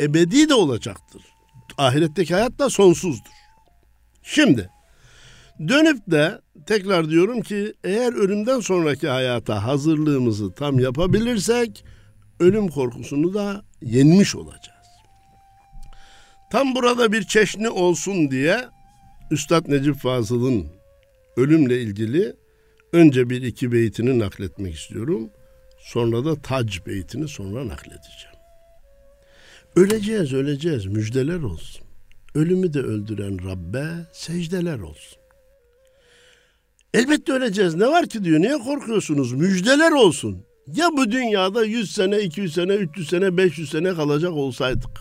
ebedi 0.00 0.48
de 0.48 0.54
olacaktır. 0.54 1.22
Ahiretteki 1.78 2.34
hayat 2.34 2.58
da 2.58 2.70
sonsuzdur. 2.70 3.30
Şimdi 4.22 4.70
dönüp 5.68 6.10
de 6.10 6.40
tekrar 6.66 7.10
diyorum 7.10 7.40
ki 7.40 7.74
eğer 7.84 8.12
ölümden 8.12 8.60
sonraki 8.60 9.08
hayata 9.08 9.64
hazırlığımızı 9.64 10.52
tam 10.52 10.80
yapabilirsek 10.80 11.84
ölüm 12.40 12.68
korkusunu 12.68 13.34
da 13.34 13.62
yenmiş 13.82 14.36
olacağız. 14.36 14.78
Tam 16.52 16.74
burada 16.74 17.12
bir 17.12 17.22
çeşni 17.22 17.68
olsun 17.68 18.30
diye 18.30 18.68
Üstad 19.30 19.68
Necip 19.68 19.96
Fazıl'ın 19.96 20.66
ölümle 21.36 21.82
ilgili 21.82 22.36
Önce 22.92 23.30
bir 23.30 23.42
iki 23.42 23.72
beytini 23.72 24.18
nakletmek 24.18 24.74
istiyorum. 24.74 25.30
Sonra 25.78 26.24
da 26.24 26.42
tac 26.42 26.86
beytini 26.86 27.28
sonra 27.28 27.68
nakledeceğim. 27.68 28.37
Öleceğiz, 29.78 30.32
öleceğiz. 30.32 30.86
Müjdeler 30.86 31.40
olsun. 31.40 31.82
Ölümü 32.34 32.72
de 32.74 32.78
öldüren 32.78 33.44
Rabbe 33.44 33.86
secdeler 34.12 34.78
olsun. 34.78 35.18
Elbette 36.94 37.32
öleceğiz. 37.32 37.74
Ne 37.74 37.86
var 37.86 38.06
ki 38.06 38.24
diyor. 38.24 38.40
Niye 38.40 38.58
korkuyorsunuz? 38.58 39.32
Müjdeler 39.32 39.92
olsun. 39.92 40.44
Ya 40.66 40.88
bu 40.96 41.10
dünyada 41.10 41.64
100 41.64 41.90
sene, 41.90 42.20
200 42.20 42.54
sene, 42.54 42.74
300 42.74 43.08
sene, 43.08 43.36
500 43.36 43.70
sene 43.70 43.94
kalacak 43.94 44.32
olsaydık. 44.32 45.00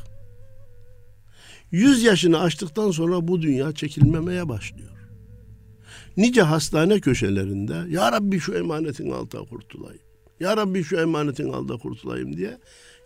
100 1.72 2.04
yaşını 2.04 2.40
aştıktan 2.40 2.92
sonra 2.92 3.28
bu 3.28 3.42
dünya 3.42 3.72
çekilmemeye 3.72 4.50
başlıyor 4.50 4.98
nice 6.18 6.42
hastane 6.42 7.00
köşelerinde 7.00 7.76
Ya 7.90 8.12
Rabbi 8.12 8.40
şu 8.40 8.54
emanetin 8.54 9.12
altına 9.12 9.42
kurtulayım. 9.42 10.02
Ya 10.40 10.58
Rabbi 10.58 10.84
şu 10.84 10.98
emanetin 10.98 11.54
altına 11.54 11.78
kurtulayım 11.78 12.38
diye 12.38 12.58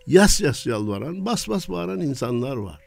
yas 0.06 0.40
yas 0.40 0.66
yalvaran, 0.66 1.26
bas 1.26 1.48
bas 1.48 1.68
bağıran 1.68 2.00
insanlar 2.00 2.56
var. 2.56 2.80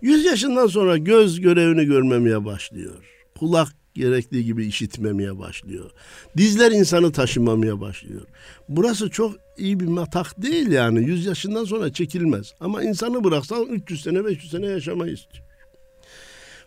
Yüz 0.00 0.24
yaşından 0.24 0.66
sonra 0.66 0.96
göz 0.96 1.40
görevini 1.40 1.84
görmemeye 1.84 2.44
başlıyor. 2.44 3.04
Kulak 3.38 3.68
gerektiği 3.94 4.44
gibi 4.44 4.66
işitmemeye 4.66 5.38
başlıyor. 5.38 5.90
Dizler 6.36 6.70
insanı 6.70 7.12
taşımamaya 7.12 7.80
başlıyor. 7.80 8.26
Burası 8.68 9.10
çok 9.10 9.36
iyi 9.58 9.80
bir 9.80 9.86
matak 9.86 10.42
değil 10.42 10.70
yani. 10.70 10.98
Yüz 10.98 11.26
yaşından 11.26 11.64
sonra 11.64 11.92
çekilmez. 11.92 12.54
Ama 12.60 12.82
insanı 12.82 13.24
bıraksan 13.24 13.66
300 13.66 14.02
sene 14.02 14.24
500 14.24 14.50
sene 14.50 14.66
yaşamayı 14.66 15.12
istiyor. 15.12 15.44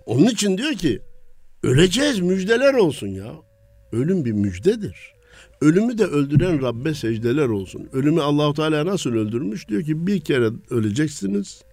Onun 0.06 0.26
için 0.26 0.58
diyor 0.58 0.74
ki 0.74 1.02
Öleceğiz 1.64 2.20
müjdeler 2.20 2.74
olsun 2.74 3.08
ya. 3.08 3.34
Ölüm 3.92 4.26
bir 4.26 4.32
müjdedir. 4.32 5.14
Ölümü 5.62 5.98
de 5.98 6.06
öldüren 6.06 6.62
Rabbe 6.62 6.94
secdeler 6.94 7.48
olsun. 7.48 7.90
Ölümü 7.94 8.22
Allahu 8.22 8.54
Teala 8.54 8.86
nasıl 8.86 9.14
öldürmüş? 9.14 9.68
Diyor 9.68 9.84
ki 9.84 10.08
bir 10.08 10.22
kere 10.22 10.50
öleceksiniz. 10.70 11.64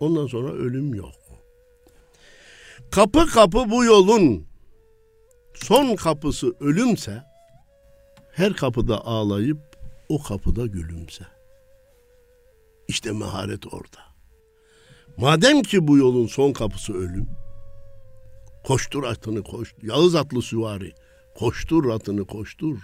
Ondan 0.00 0.26
sonra 0.26 0.52
ölüm 0.52 0.94
yok. 0.94 1.12
Kapı 2.90 3.26
kapı 3.26 3.70
bu 3.70 3.84
yolun 3.84 4.46
son 5.54 5.96
kapısı 5.96 6.54
ölümse 6.60 7.22
her 8.32 8.52
kapıda 8.52 9.06
ağlayıp 9.06 9.58
o 10.08 10.22
kapıda 10.22 10.66
gülümse. 10.66 11.24
İşte 12.88 13.12
meharet 13.12 13.66
orada. 13.66 14.00
Madem 15.16 15.62
ki 15.62 15.88
bu 15.88 15.98
yolun 15.98 16.26
son 16.26 16.52
kapısı 16.52 16.94
ölüm, 16.94 17.28
Koştur 18.64 19.04
atını 19.04 19.42
koş. 19.42 19.74
Yağız 19.82 20.14
atlı 20.14 20.42
süvari. 20.42 20.92
Koştur 21.34 21.90
atını 21.90 22.26
koştur. 22.26 22.78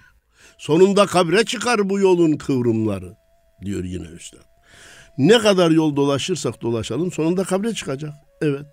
Sonunda 0.59 1.07
kabre 1.07 1.45
çıkar 1.45 1.91
bu 1.91 1.99
yolun 1.99 2.33
kıvrımları 2.33 3.15
diyor 3.65 3.85
yine 3.85 4.07
üstad. 4.07 4.51
Ne 5.19 5.39
kadar 5.39 5.71
yol 5.71 5.97
dolaşırsak 5.97 6.63
dolaşalım 6.63 7.13
sonunda 7.13 7.45
kabre 7.45 7.75
çıkacak. 7.75 8.15
Evet. 8.43 8.67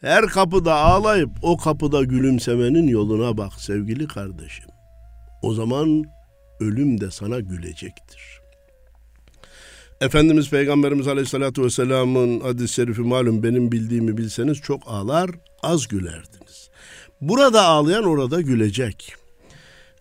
Her 0.00 0.26
kapıda 0.26 0.74
ağlayıp 0.74 1.30
o 1.42 1.56
kapıda 1.56 2.02
gülümsemenin 2.02 2.88
yoluna 2.88 3.36
bak 3.36 3.52
sevgili 3.58 4.06
kardeşim. 4.06 4.66
O 5.42 5.54
zaman 5.54 6.04
ölüm 6.60 7.00
de 7.00 7.10
sana 7.10 7.40
gülecektir. 7.40 8.42
Efendimiz 10.00 10.50
Peygamberimiz 10.50 11.08
Aleyhisselatü 11.08 11.62
Vesselam'ın 11.62 12.40
hadis-i 12.40 12.74
şerifi 12.74 13.00
malum 13.00 13.42
benim 13.42 13.72
bildiğimi 13.72 14.16
bilseniz 14.16 14.58
çok 14.58 14.82
ağlar, 14.86 15.30
az 15.62 15.88
gülerdiniz. 15.88 16.70
Burada 17.20 17.62
ağlayan 17.62 18.04
orada 18.04 18.40
gülecek. 18.40 19.14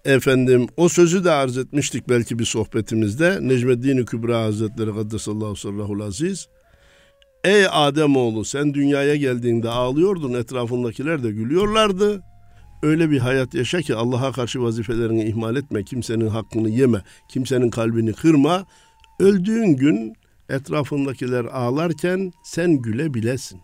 Efendim 0.06 0.68
o 0.78 0.90
sözü 0.90 1.24
de 1.24 1.32
arz 1.32 1.58
etmiştik 1.58 2.10
belki 2.10 2.40
bir 2.40 2.46
sohbetimizde. 2.46 3.40
Necmeddin 3.42 4.06
Kübra 4.06 4.42
Hazretleri 4.44 4.96
Kaddesallahu 4.96 5.56
sallahu 5.56 6.04
aziz. 6.04 6.48
Ey 7.44 7.66
Ademoğlu 7.72 8.46
sen 8.46 8.74
dünyaya 8.74 9.16
geldiğinde 9.16 9.70
ağlıyordun 9.70 10.34
etrafındakiler 10.34 11.24
de 11.24 11.32
gülüyorlardı. 11.32 12.22
Öyle 12.84 13.10
bir 13.10 13.20
hayat 13.20 13.54
yaşa 13.54 13.82
ki 13.82 13.96
Allah'a 13.96 14.32
karşı 14.32 14.62
vazifelerini 14.62 15.24
ihmal 15.24 15.56
etme, 15.56 15.84
kimsenin 15.84 16.28
hakkını 16.28 16.70
yeme, 16.70 17.02
kimsenin 17.30 17.70
kalbini 17.70 18.14
kırma. 18.14 18.66
Öldüğün 19.20 19.76
gün 19.76 20.14
etrafındakiler 20.50 21.46
ağlarken 21.46 22.32
sen 22.44 22.72
gülebilesin. 22.72 23.62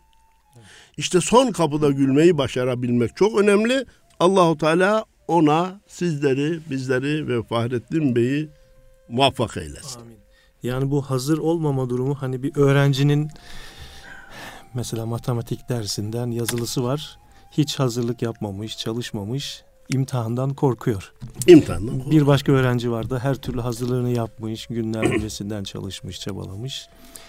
İşte 0.97 1.21
son 1.21 1.51
kapıda 1.51 1.91
gülmeyi 1.91 2.37
başarabilmek 2.37 3.15
çok 3.15 3.39
önemli. 3.39 3.85
Allahu 4.19 4.57
Teala 4.57 5.05
ona 5.27 5.81
sizleri, 5.87 6.59
bizleri 6.69 7.27
ve 7.27 7.43
Fahrettin 7.43 8.15
Bey'i 8.15 8.49
muvaffak 9.09 9.57
eylesin. 9.57 9.99
Amin. 9.99 10.17
Yani 10.63 10.91
bu 10.91 11.01
hazır 11.01 11.37
olmama 11.37 11.89
durumu 11.89 12.15
hani 12.15 12.43
bir 12.43 12.55
öğrencinin 12.55 13.29
mesela 14.73 15.05
matematik 15.05 15.69
dersinden 15.69 16.31
yazılısı 16.31 16.83
var. 16.83 17.17
Hiç 17.51 17.79
hazırlık 17.79 18.21
yapmamış, 18.21 18.77
çalışmamış, 18.77 19.63
imtihandan 19.89 20.53
korkuyor. 20.53 21.13
İmtihandan 21.47 21.97
korkuyor. 21.97 22.11
Bir 22.11 22.27
başka 22.27 22.51
öğrenci 22.51 22.91
vardı. 22.91 23.19
Her 23.23 23.35
türlü 23.35 23.61
hazırlığını 23.61 24.09
yapmış, 24.09 24.67
günler 24.67 25.15
öncesinden 25.15 25.63
çalışmış, 25.63 26.19
çabalamış. 26.19 26.87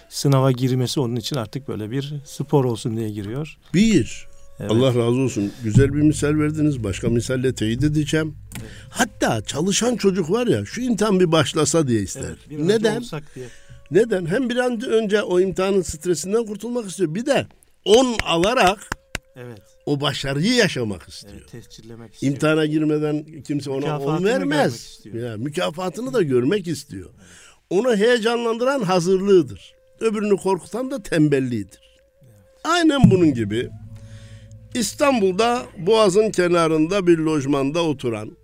Sınava 0.09 0.51
girmesi 0.51 0.99
onun 0.99 1.15
için 1.15 1.35
artık 1.35 1.67
böyle 1.67 1.91
bir 1.91 2.13
spor 2.25 2.65
olsun 2.65 2.97
diye 2.97 3.09
giriyor. 3.09 3.57
Bir, 3.73 4.27
Evet. 4.59 4.71
Allah 4.71 4.87
razı 4.87 5.19
olsun. 5.19 5.51
Güzel 5.63 5.93
bir 5.93 6.01
misal 6.01 6.39
verdiniz. 6.39 6.83
Başka 6.83 7.09
misalle 7.09 7.55
teyit 7.55 7.83
edeceğim. 7.83 8.35
Evet. 8.61 8.71
Hatta 8.89 9.41
çalışan 9.41 9.95
çocuk 9.95 10.31
var 10.31 10.47
ya 10.47 10.65
şu 10.65 10.81
imtihan 10.81 11.19
bir 11.19 11.31
başlasa 11.31 11.87
diye 11.87 12.01
ister. 12.01 12.35
Evet, 12.51 12.59
Neden? 12.65 13.03
Diye. 13.35 13.47
Neden? 13.91 14.25
Hem 14.25 14.49
bir 14.49 14.55
an 14.55 14.81
önce 14.81 15.21
o 15.21 15.39
imtihanın 15.39 15.81
stresinden 15.81 16.45
kurtulmak 16.45 16.89
istiyor. 16.89 17.15
Bir 17.15 17.25
de 17.25 17.47
on 17.85 18.17
alarak 18.25 18.89
evet. 19.35 19.61
o 19.85 20.01
başarıyı 20.01 20.53
yaşamak 20.53 21.09
istiyor. 21.09 21.33
Evet, 21.33 21.51
tescillemek 21.51 22.13
istiyor. 22.13 22.33
İmtihana 22.33 22.65
girmeden 22.65 23.25
kimse 23.47 23.69
ona 23.69 23.99
on 23.99 24.23
vermez. 24.23 24.99
Ya, 25.13 25.37
mükafatını 25.37 26.13
da 26.13 26.21
görmek 26.21 26.67
istiyor. 26.67 27.09
Onu 27.69 27.95
heyecanlandıran 27.95 28.81
hazırlığıdır. 28.81 29.73
Öbürünü 29.99 30.37
korkutan 30.37 30.91
da 30.91 31.03
tembelliğidir. 31.03 31.79
Evet. 32.23 32.33
Aynen 32.63 33.11
bunun 33.11 33.33
gibi 33.33 33.69
İstanbul'da 34.73 35.65
Boğaz'ın 35.77 36.31
kenarında 36.31 37.07
bir 37.07 37.17
lojmanda 37.17 37.83
oturan, 37.83 38.37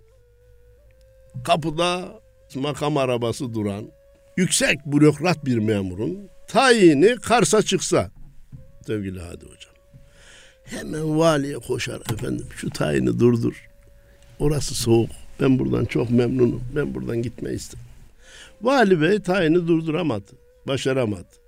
kapıda 1.44 2.08
makam 2.54 2.96
arabası 2.96 3.54
duran, 3.54 3.84
yüksek 4.36 4.78
bürokrat 4.86 5.44
bir 5.44 5.58
memurun 5.58 6.28
tayini 6.48 7.16
Kars'a 7.16 7.62
çıksa, 7.62 8.10
sevgili 8.86 9.20
Hadi 9.20 9.44
Hocam, 9.44 9.74
hemen 10.64 11.18
valiye 11.18 11.58
koşar 11.58 12.00
efendim 12.12 12.46
şu 12.56 12.70
tayini 12.70 13.20
durdur. 13.20 13.68
Orası 14.38 14.74
soğuk. 14.74 15.10
Ben 15.40 15.58
buradan 15.58 15.84
çok 15.84 16.10
memnunum. 16.10 16.62
Ben 16.76 16.94
buradan 16.94 17.22
gitmeyi 17.22 17.56
istedim. 17.56 17.84
Vali 18.62 19.00
Bey 19.00 19.20
tayini 19.20 19.68
durduramadı. 19.68 20.32
Başaramadı 20.68 21.45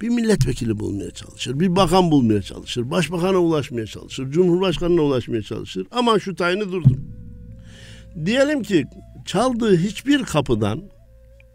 bir 0.00 0.08
milletvekili 0.08 0.78
bulmaya 0.78 1.10
çalışır, 1.10 1.60
bir 1.60 1.76
bakan 1.76 2.10
bulmaya 2.10 2.42
çalışır, 2.42 2.90
başbakana 2.90 3.38
ulaşmaya 3.38 3.86
çalışır, 3.86 4.30
cumhurbaşkanına 4.30 5.02
ulaşmaya 5.02 5.42
çalışır. 5.42 5.86
Ama 5.90 6.18
şu 6.18 6.34
tayini 6.34 6.72
durdum. 6.72 7.14
Diyelim 8.24 8.62
ki 8.62 8.86
çaldığı 9.26 9.76
hiçbir 9.76 10.22
kapıdan 10.22 10.82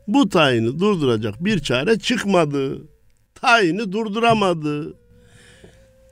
bu 0.08 0.30
tayini 0.30 0.80
durduracak 0.80 1.46
bir 1.46 1.60
çare 1.60 2.00
çıkmadı. 2.00 2.82
Tayini 3.36 3.92
durduramadı. 3.92 4.94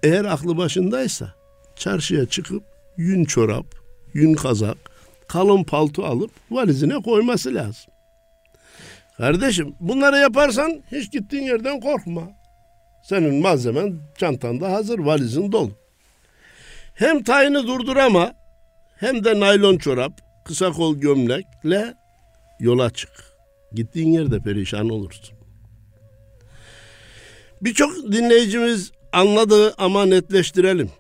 Eğer 0.04 0.26
aklı 0.26 0.58
başındaysa 0.58 1.34
çarşıya 1.76 2.26
çıkıp 2.26 2.64
yün 2.98 3.26
çorap, 3.26 3.66
yün 4.14 4.34
kazak, 4.34 4.78
kalın 5.28 5.64
palto 5.64 6.04
alıp 6.04 6.32
valizine 6.52 7.02
koyması 7.02 7.54
lazım. 7.54 7.94
Kardeşim 9.18 9.76
bunları 9.80 10.18
yaparsan 10.18 10.84
hiç 10.92 11.12
gittiğin 11.12 11.44
yerden 11.44 11.80
korkma. 11.80 12.22
Senin 13.04 13.36
malzemen 13.36 14.00
çantanda 14.18 14.72
hazır, 14.72 15.00
valizin 15.00 15.52
dolu. 15.52 15.72
Hem 16.94 17.24
tayini 17.24 17.68
durdurama 17.68 18.34
hem 18.98 19.24
de 19.24 19.40
naylon 19.40 19.78
çorap, 19.78 20.22
kısa 20.46 20.72
kol 20.72 20.98
gömlekle 20.98 21.94
yola 22.60 22.90
çık. 22.90 23.10
Gittiğin 23.74 24.12
yerde 24.12 24.40
perişan 24.40 24.90
olursun. 24.90 25.38
Birçok 27.62 28.12
dinleyicimiz 28.12 28.92
anladı 29.14 29.74
ama 29.78 30.06
netleştirelim. 30.06 30.92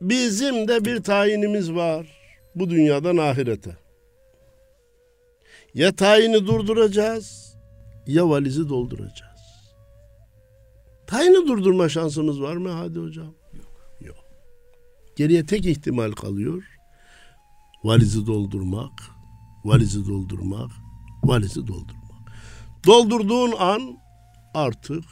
Bizim 0.00 0.68
de 0.68 0.84
bir 0.84 1.02
tayinimiz 1.02 1.72
var 1.72 2.06
bu 2.54 2.70
dünyadan 2.70 3.16
ahirete. 3.16 3.85
Ya 5.76 5.96
tayini 5.96 6.46
durduracağız 6.46 7.56
ya 8.06 8.28
valizi 8.28 8.68
dolduracağız. 8.68 9.40
Tayini 11.06 11.48
durdurma 11.48 11.88
şansımız 11.88 12.42
var 12.42 12.56
mı 12.56 12.68
hadi 12.68 12.98
hocam? 12.98 13.34
Yok. 13.54 13.98
Yok. 14.00 14.16
Geriye 15.16 15.46
tek 15.46 15.66
ihtimal 15.66 16.12
kalıyor. 16.12 16.62
Valizi 17.84 18.26
doldurmak, 18.26 19.02
valizi 19.64 20.06
doldurmak, 20.06 20.70
valizi 21.24 21.66
doldurmak. 21.66 22.32
Doldurduğun 22.86 23.52
an 23.58 23.98
artık 24.54 25.04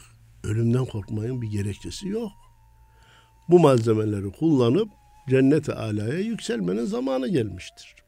ölümden 0.44 0.85
korkmayın 0.85 1.42
bir 1.42 1.48
gerekçesi 1.48 2.09
yok. 2.09 2.33
Bu 3.48 3.59
malzemeleri 3.59 4.33
kullanıp 4.33 4.88
cennet-i 5.29 5.72
alaya 5.72 6.18
yükselmenin 6.18 6.85
zamanı 6.85 7.29
gelmiştir. 7.29 8.04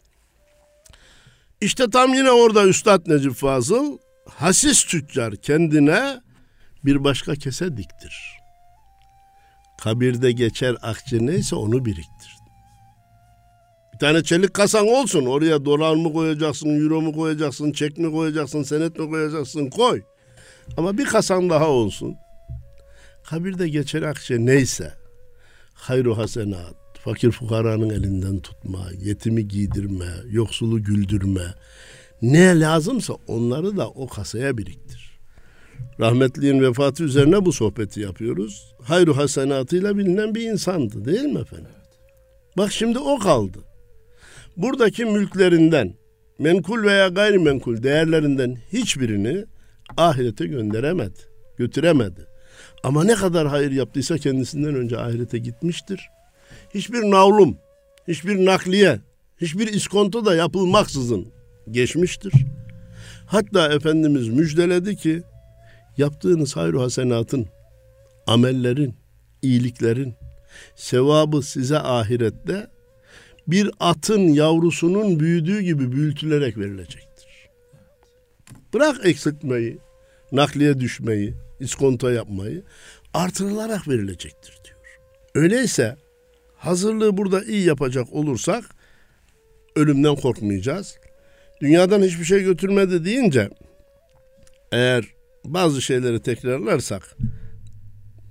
İşte 1.60 1.90
tam 1.90 2.14
yine 2.14 2.30
orada 2.30 2.64
Üstad 2.64 3.06
Necip 3.06 3.34
Fazıl 3.34 3.98
hasis 4.28 4.84
tüccar 4.84 5.36
kendine 5.36 6.20
bir 6.84 7.04
başka 7.04 7.34
kese 7.34 7.76
diktir. 7.76 8.36
Kabirde 9.80 10.32
geçer 10.32 10.76
akçe 10.82 11.26
neyse 11.26 11.56
onu 11.56 11.84
biriktir. 11.84 12.36
Bir 13.94 13.98
tane 13.98 14.22
çelik 14.22 14.54
kasan 14.54 14.88
olsun. 14.88 15.26
Oraya 15.26 15.64
dolar 15.64 15.94
mı 15.94 16.12
koyacaksın, 16.12 16.80
euro 16.80 17.00
mu 17.00 17.12
koyacaksın, 17.12 17.72
çek 17.72 17.98
mi 17.98 18.12
koyacaksın, 18.12 18.62
senet 18.62 18.98
mi 18.98 19.10
koyacaksın 19.10 19.70
koy. 19.70 20.02
Ama 20.76 20.98
bir 20.98 21.04
kasan 21.04 21.50
daha 21.50 21.68
olsun. 21.68 22.16
Kabirde 23.24 23.68
geçer 23.68 24.02
akçe 24.02 24.46
neyse 24.46 24.94
hayru 25.74 26.18
hasenat, 26.18 26.74
fakir 27.06 27.30
fukaranın 27.30 27.90
elinden 27.90 28.38
tutma, 28.38 28.88
yetimi 29.00 29.48
giydirme, 29.48 30.08
yoksulu 30.30 30.82
güldürme, 30.82 31.54
ne 32.22 32.60
lazımsa 32.60 33.14
onları 33.26 33.76
da 33.76 33.88
o 33.88 34.06
kasaya 34.06 34.58
biriktir. 34.58 35.18
Rahmetliğin 36.00 36.60
vefatı 36.60 37.04
üzerine 37.04 37.44
bu 37.44 37.52
sohbeti 37.52 38.00
yapıyoruz. 38.00 38.74
Hayru 38.82 39.16
hasenatıyla 39.16 39.96
bilinen 39.96 40.34
bir 40.34 40.42
insandı 40.42 41.04
değil 41.04 41.24
mi 41.24 41.38
efendim? 41.38 41.70
Bak 42.56 42.72
şimdi 42.72 42.98
o 42.98 43.18
kaldı. 43.18 43.58
Buradaki 44.56 45.04
mülklerinden, 45.04 45.94
menkul 46.38 46.82
veya 46.82 47.08
gayrimenkul 47.08 47.82
değerlerinden 47.82 48.56
hiçbirini 48.72 49.44
ahirete 49.96 50.46
gönderemedi, 50.46 51.20
götüremedi. 51.56 52.26
Ama 52.84 53.04
ne 53.04 53.14
kadar 53.14 53.48
hayır 53.48 53.70
yaptıysa 53.70 54.18
kendisinden 54.18 54.74
önce 54.74 54.98
ahirete 54.98 55.38
gitmiştir 55.38 56.00
hiçbir 56.74 57.10
navlum, 57.10 57.58
hiçbir 58.08 58.44
nakliye, 58.44 59.00
hiçbir 59.40 59.66
iskonto 59.66 60.24
da 60.24 60.34
yapılmaksızın 60.34 61.28
geçmiştir. 61.70 62.32
Hatta 63.26 63.72
Efendimiz 63.72 64.28
müjdeledi 64.28 64.96
ki 64.96 65.22
yaptığınız 65.96 66.56
hayru 66.56 66.82
hasenatın, 66.82 67.46
amellerin, 68.26 68.94
iyiliklerin 69.42 70.14
sevabı 70.74 71.42
size 71.42 71.78
ahirette 71.78 72.66
bir 73.48 73.70
atın 73.80 74.20
yavrusunun 74.20 75.20
büyüdüğü 75.20 75.60
gibi 75.60 75.92
büyütülerek 75.92 76.58
verilecektir. 76.58 77.26
Bırak 78.74 79.06
eksiltmeyi, 79.06 79.78
nakliye 80.32 80.80
düşmeyi, 80.80 81.34
iskonto 81.60 82.08
yapmayı 82.08 82.62
artırılarak 83.14 83.88
verilecektir 83.88 84.58
diyor. 84.64 84.76
Öyleyse 85.34 85.96
hazırlığı 86.66 87.16
burada 87.16 87.44
iyi 87.44 87.66
yapacak 87.66 88.12
olursak 88.12 88.64
ölümden 89.76 90.16
korkmayacağız. 90.16 90.98
Dünyadan 91.60 92.02
hiçbir 92.02 92.24
şey 92.24 92.42
götürmedi 92.42 93.04
deyince 93.04 93.50
eğer 94.72 95.04
bazı 95.44 95.82
şeyleri 95.82 96.22
tekrarlarsak 96.22 97.16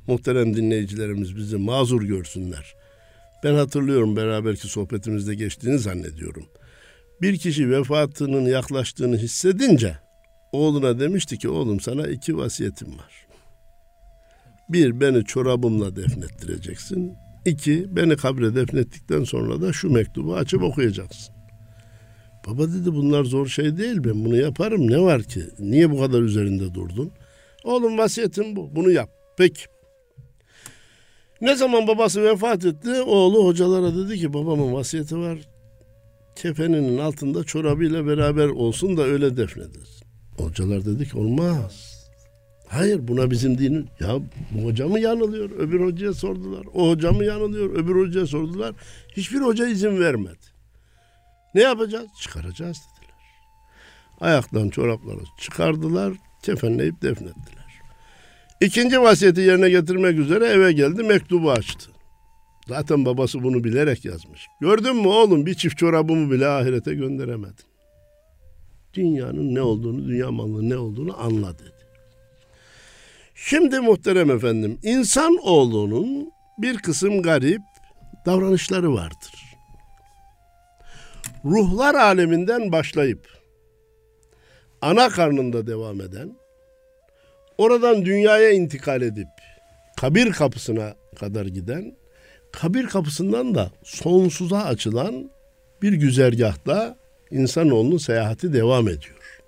muhterem 0.07 0.55
dinleyicilerimiz 0.55 1.35
bizi 1.35 1.57
mazur 1.57 2.03
görsünler. 2.03 2.75
Ben 3.43 3.53
hatırlıyorum 3.53 4.15
beraberki 4.15 4.67
sohbetimizde 4.67 5.35
geçtiğini 5.35 5.79
zannediyorum. 5.79 6.45
Bir 7.21 7.37
kişi 7.37 7.69
vefatının 7.69 8.45
yaklaştığını 8.45 9.17
hissedince 9.17 9.97
oğluna 10.51 10.99
demişti 10.99 11.37
ki 11.37 11.49
oğlum 11.49 11.79
sana 11.79 12.07
iki 12.07 12.37
vasiyetim 12.37 12.87
var. 12.87 13.27
Bir 14.69 14.99
beni 15.01 15.25
çorabımla 15.25 15.95
defnettireceksin. 15.95 17.24
İki 17.45 17.95
beni 17.95 18.17
kabre 18.17 18.55
defnettikten 18.55 19.23
sonra 19.23 19.61
da 19.61 19.73
şu 19.73 19.89
mektubu 19.89 20.35
açıp 20.35 20.63
okuyacaksın. 20.63 21.35
Baba 22.47 22.67
dedi 22.67 22.93
bunlar 22.93 23.23
zor 23.23 23.47
şey 23.47 23.77
değil 23.77 24.03
ben 24.03 24.25
bunu 24.25 24.35
yaparım 24.35 24.91
ne 24.91 24.99
var 24.99 25.23
ki? 25.23 25.43
Niye 25.59 25.91
bu 25.91 25.99
kadar 25.99 26.21
üzerinde 26.21 26.73
durdun? 26.73 27.11
Oğlum 27.63 27.97
vasiyetim 27.97 28.55
bu 28.55 28.75
bunu 28.75 28.91
yap. 28.91 29.09
Peki. 29.37 29.65
Ne 31.41 31.55
zaman 31.55 31.87
babası 31.87 32.23
vefat 32.23 32.65
etti 32.65 33.01
oğlu 33.01 33.45
hocalara 33.45 33.95
dedi 33.95 34.19
ki 34.19 34.33
babamın 34.33 34.73
vasiyeti 34.73 35.17
var. 35.17 35.39
Kefeninin 36.35 36.97
altında 36.97 37.43
çorabıyla 37.43 38.07
beraber 38.07 38.47
olsun 38.47 38.97
da 38.97 39.03
öyle 39.03 39.37
defnedilsin. 39.37 40.07
Hocalar 40.37 40.85
dedi 40.85 41.09
ki 41.09 41.17
olmaz. 41.17 41.94
Hayır 42.67 43.07
buna 43.07 43.31
bizim 43.31 43.57
dinin 43.57 43.89
ya 43.99 44.19
bu 44.51 44.65
hoca 44.65 44.87
mı 44.87 44.99
yanılıyor? 44.99 45.49
Öbür 45.49 45.85
hocaya 45.85 46.13
sordular. 46.13 46.65
O 46.73 46.89
hoca 46.89 47.11
mı 47.11 47.25
yanılıyor? 47.25 47.69
Öbür 47.69 48.07
hocaya 48.07 48.25
sordular. 48.25 48.75
Hiçbir 49.17 49.39
hoca 49.39 49.67
izin 49.67 49.99
vermedi. 49.99 50.45
Ne 51.55 51.61
yapacağız? 51.61 52.07
Çıkaracağız 52.21 52.77
dediler. 52.77 53.15
Ayaktan 54.21 54.69
çorapları 54.69 55.21
çıkardılar, 55.39 56.13
kefenleyip 56.43 57.01
defnettiler. 57.01 57.65
İkinci 58.61 59.01
vasiyeti 59.01 59.41
yerine 59.41 59.69
getirmek 59.69 60.19
üzere 60.19 60.45
eve 60.45 60.71
geldi, 60.71 61.03
mektubu 61.03 61.51
açtı. 61.51 61.91
Zaten 62.67 63.05
babası 63.05 63.43
bunu 63.43 63.63
bilerek 63.63 64.05
yazmış. 64.05 64.47
Gördün 64.61 64.95
mü 64.95 65.07
oğlum 65.07 65.45
bir 65.45 65.53
çift 65.53 65.77
çorabımı 65.77 66.31
bile 66.31 66.47
ahirete 66.47 66.93
gönderemedin. 66.93 67.65
Dünyanın 68.93 69.55
ne 69.55 69.61
olduğunu, 69.61 70.07
dünya 70.07 70.31
malının 70.31 70.69
ne 70.69 70.77
olduğunu 70.77 71.21
anla 71.21 71.59
dedi. 71.59 71.74
Şimdi 73.47 73.79
muhterem 73.79 74.31
efendim, 74.31 74.79
insan 74.83 75.37
oğlunun 75.43 76.31
bir 76.57 76.77
kısım 76.77 77.21
garip 77.21 77.61
davranışları 78.25 78.93
vardır 78.93 79.45
ruhlar 81.45 81.95
aleminden 81.95 82.71
başlayıp 82.71 83.27
ana 84.81 85.09
karnında 85.09 85.67
devam 85.67 86.01
eden, 86.01 86.37
oradan 87.57 88.05
dünyaya 88.05 88.51
intikal 88.51 89.01
edip 89.01 89.27
kabir 89.97 90.31
kapısına 90.31 90.95
kadar 91.19 91.45
giden, 91.45 91.95
kabir 92.51 92.87
kapısından 92.87 93.55
da 93.55 93.71
sonsuza 93.83 94.63
açılan 94.63 95.31
bir 95.81 95.93
güzergahta 95.93 96.97
insanoğlunun 97.31 97.97
seyahati 97.97 98.53
devam 98.53 98.87
ediyor. 98.87 99.41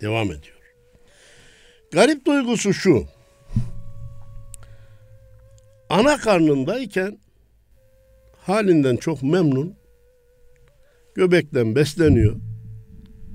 Devam 0.00 0.26
ediyor. 0.26 0.53
Garip 1.94 2.26
duygusu 2.26 2.74
şu. 2.74 3.04
Ana 5.90 6.16
karnındayken 6.16 7.18
halinden 8.46 8.96
çok 8.96 9.22
memnun, 9.22 9.74
Göbekten 11.14 11.74
besleniyor. 11.74 12.36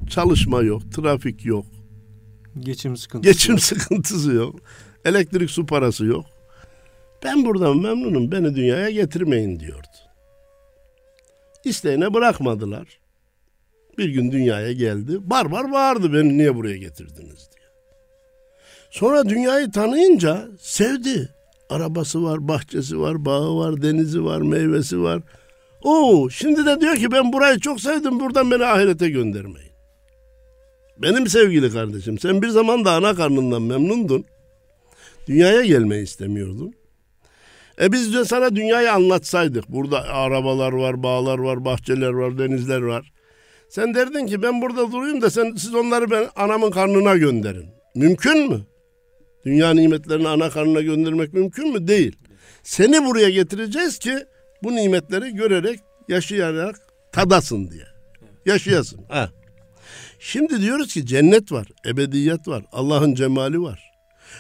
Çalışma 0.09 0.61
yok, 0.61 0.91
trafik 0.91 1.45
yok. 1.45 1.65
Geçim 2.59 2.97
sıkıntısı 2.97 3.31
Geçim 3.33 3.53
yok. 3.53 3.61
sıkıntısı 3.61 4.31
yok. 4.31 4.55
Elektrik 5.05 5.49
su 5.49 5.65
parası 5.65 6.05
yok. 6.05 6.25
Ben 7.23 7.45
buradan 7.45 7.77
memnunum. 7.77 8.31
Beni 8.31 8.55
dünyaya 8.55 8.89
getirmeyin 8.89 9.59
diyordu. 9.59 9.87
İsteğine 11.65 12.13
bırakmadılar. 12.13 12.99
Bir 13.97 14.09
gün 14.09 14.31
dünyaya 14.31 14.71
geldi. 14.71 15.29
Barbar 15.29 15.71
bağırdı 15.71 16.13
beni 16.13 16.37
niye 16.37 16.55
buraya 16.55 16.77
getirdiniz 16.77 17.49
diye. 17.55 17.58
Sonra 18.89 19.29
dünyayı 19.29 19.71
tanıyınca 19.71 20.47
sevdi. 20.59 21.29
Arabası 21.69 22.23
var, 22.23 22.47
bahçesi 22.47 22.99
var, 22.99 23.25
bağı 23.25 23.55
var, 23.55 23.81
denizi 23.81 24.23
var, 24.23 24.41
meyvesi 24.41 25.01
var. 25.01 25.21
Oo, 25.83 26.29
şimdi 26.29 26.65
de 26.65 26.81
diyor 26.81 26.95
ki 26.95 27.11
ben 27.11 27.33
burayı 27.33 27.59
çok 27.59 27.81
sevdim 27.81 28.19
buradan 28.19 28.51
beni 28.51 28.65
ahirete 28.65 29.09
göndermeyin. 29.09 29.71
Benim 30.97 31.27
sevgili 31.27 31.71
kardeşim 31.71 32.19
sen 32.19 32.41
bir 32.41 32.47
zaman 32.47 32.85
da 32.85 32.91
ana 32.91 33.15
karnından 33.15 33.61
memnundun. 33.61 34.25
Dünyaya 35.27 35.65
gelmeyi 35.65 36.03
istemiyordun. 36.03 36.73
E 37.81 37.91
biz 37.91 38.13
de 38.13 38.25
sana 38.25 38.55
dünyayı 38.55 38.93
anlatsaydık. 38.93 39.69
Burada 39.69 40.01
arabalar 40.01 40.71
var, 40.73 41.03
bağlar 41.03 41.39
var, 41.39 41.65
bahçeler 41.65 42.09
var, 42.09 42.37
denizler 42.37 42.81
var. 42.81 43.11
Sen 43.69 43.93
derdin 43.93 44.27
ki 44.27 44.41
ben 44.41 44.61
burada 44.61 44.91
durayım 44.91 45.21
da 45.21 45.29
sen 45.29 45.55
siz 45.55 45.75
onları 45.75 46.11
ben 46.11 46.27
anamın 46.35 46.71
karnına 46.71 47.17
gönderin. 47.17 47.65
Mümkün 47.95 48.49
mü? 48.49 48.61
Dünya 49.45 49.73
nimetlerini 49.73 50.27
ana 50.27 50.49
karnına 50.49 50.81
göndermek 50.81 51.33
mümkün 51.33 51.73
mü? 51.73 51.87
Değil. 51.87 52.15
Seni 52.63 53.05
buraya 53.05 53.29
getireceğiz 53.29 53.99
ki 53.99 54.25
bu 54.63 54.75
nimetleri 54.75 55.35
görerek, 55.35 55.79
yaşayarak 56.07 56.81
tadasın 57.11 57.71
diye. 57.71 57.85
Yaşayasın. 58.45 58.99
Ha. 59.09 59.29
Şimdi 60.19 60.61
diyoruz 60.61 60.93
ki 60.93 61.05
cennet 61.05 61.51
var, 61.51 61.67
ebediyet 61.85 62.47
var, 62.47 62.63
Allah'ın 62.71 63.13
cemali 63.13 63.61
var. 63.61 63.91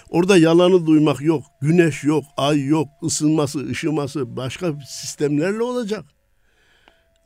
Orada 0.09 0.37
yalanı 0.37 0.85
duymak 0.85 1.21
yok, 1.21 1.43
güneş 1.61 2.03
yok, 2.03 2.23
ay 2.37 2.65
yok, 2.65 2.87
ısınması, 3.03 3.67
ışıması 3.69 4.37
başka 4.37 4.73
sistemlerle 4.87 5.63
olacak. 5.63 6.05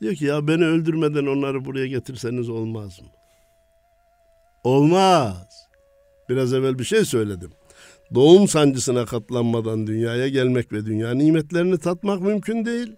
Diyor 0.00 0.14
ki 0.14 0.24
ya 0.24 0.48
beni 0.48 0.64
öldürmeden 0.64 1.26
onları 1.26 1.64
buraya 1.64 1.86
getirseniz 1.86 2.48
olmaz 2.48 3.00
mı? 3.00 3.08
Olmaz. 4.64 5.66
Biraz 6.28 6.52
evvel 6.52 6.78
bir 6.78 6.84
şey 6.84 7.04
söyledim 7.04 7.50
doğum 8.14 8.48
sancısına 8.48 9.04
katlanmadan 9.04 9.86
dünyaya 9.86 10.28
gelmek 10.28 10.72
ve 10.72 10.86
dünya 10.86 11.14
nimetlerini 11.14 11.78
tatmak 11.78 12.20
mümkün 12.20 12.64
değil. 12.64 12.92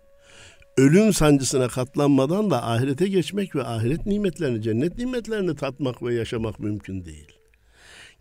Ölüm 0.77 1.13
sancısına 1.13 1.69
katlanmadan 1.69 2.51
da 2.51 2.67
ahirete 2.67 3.09
geçmek 3.09 3.57
ve 3.57 3.65
ahiret 3.65 4.07
nimetlerini, 4.07 4.63
cennet 4.63 4.99
nimetlerini 4.99 5.57
tatmak 5.57 6.03
ve 6.03 6.15
yaşamak 6.15 6.61
mümkün 6.61 7.05
değil. 7.05 7.29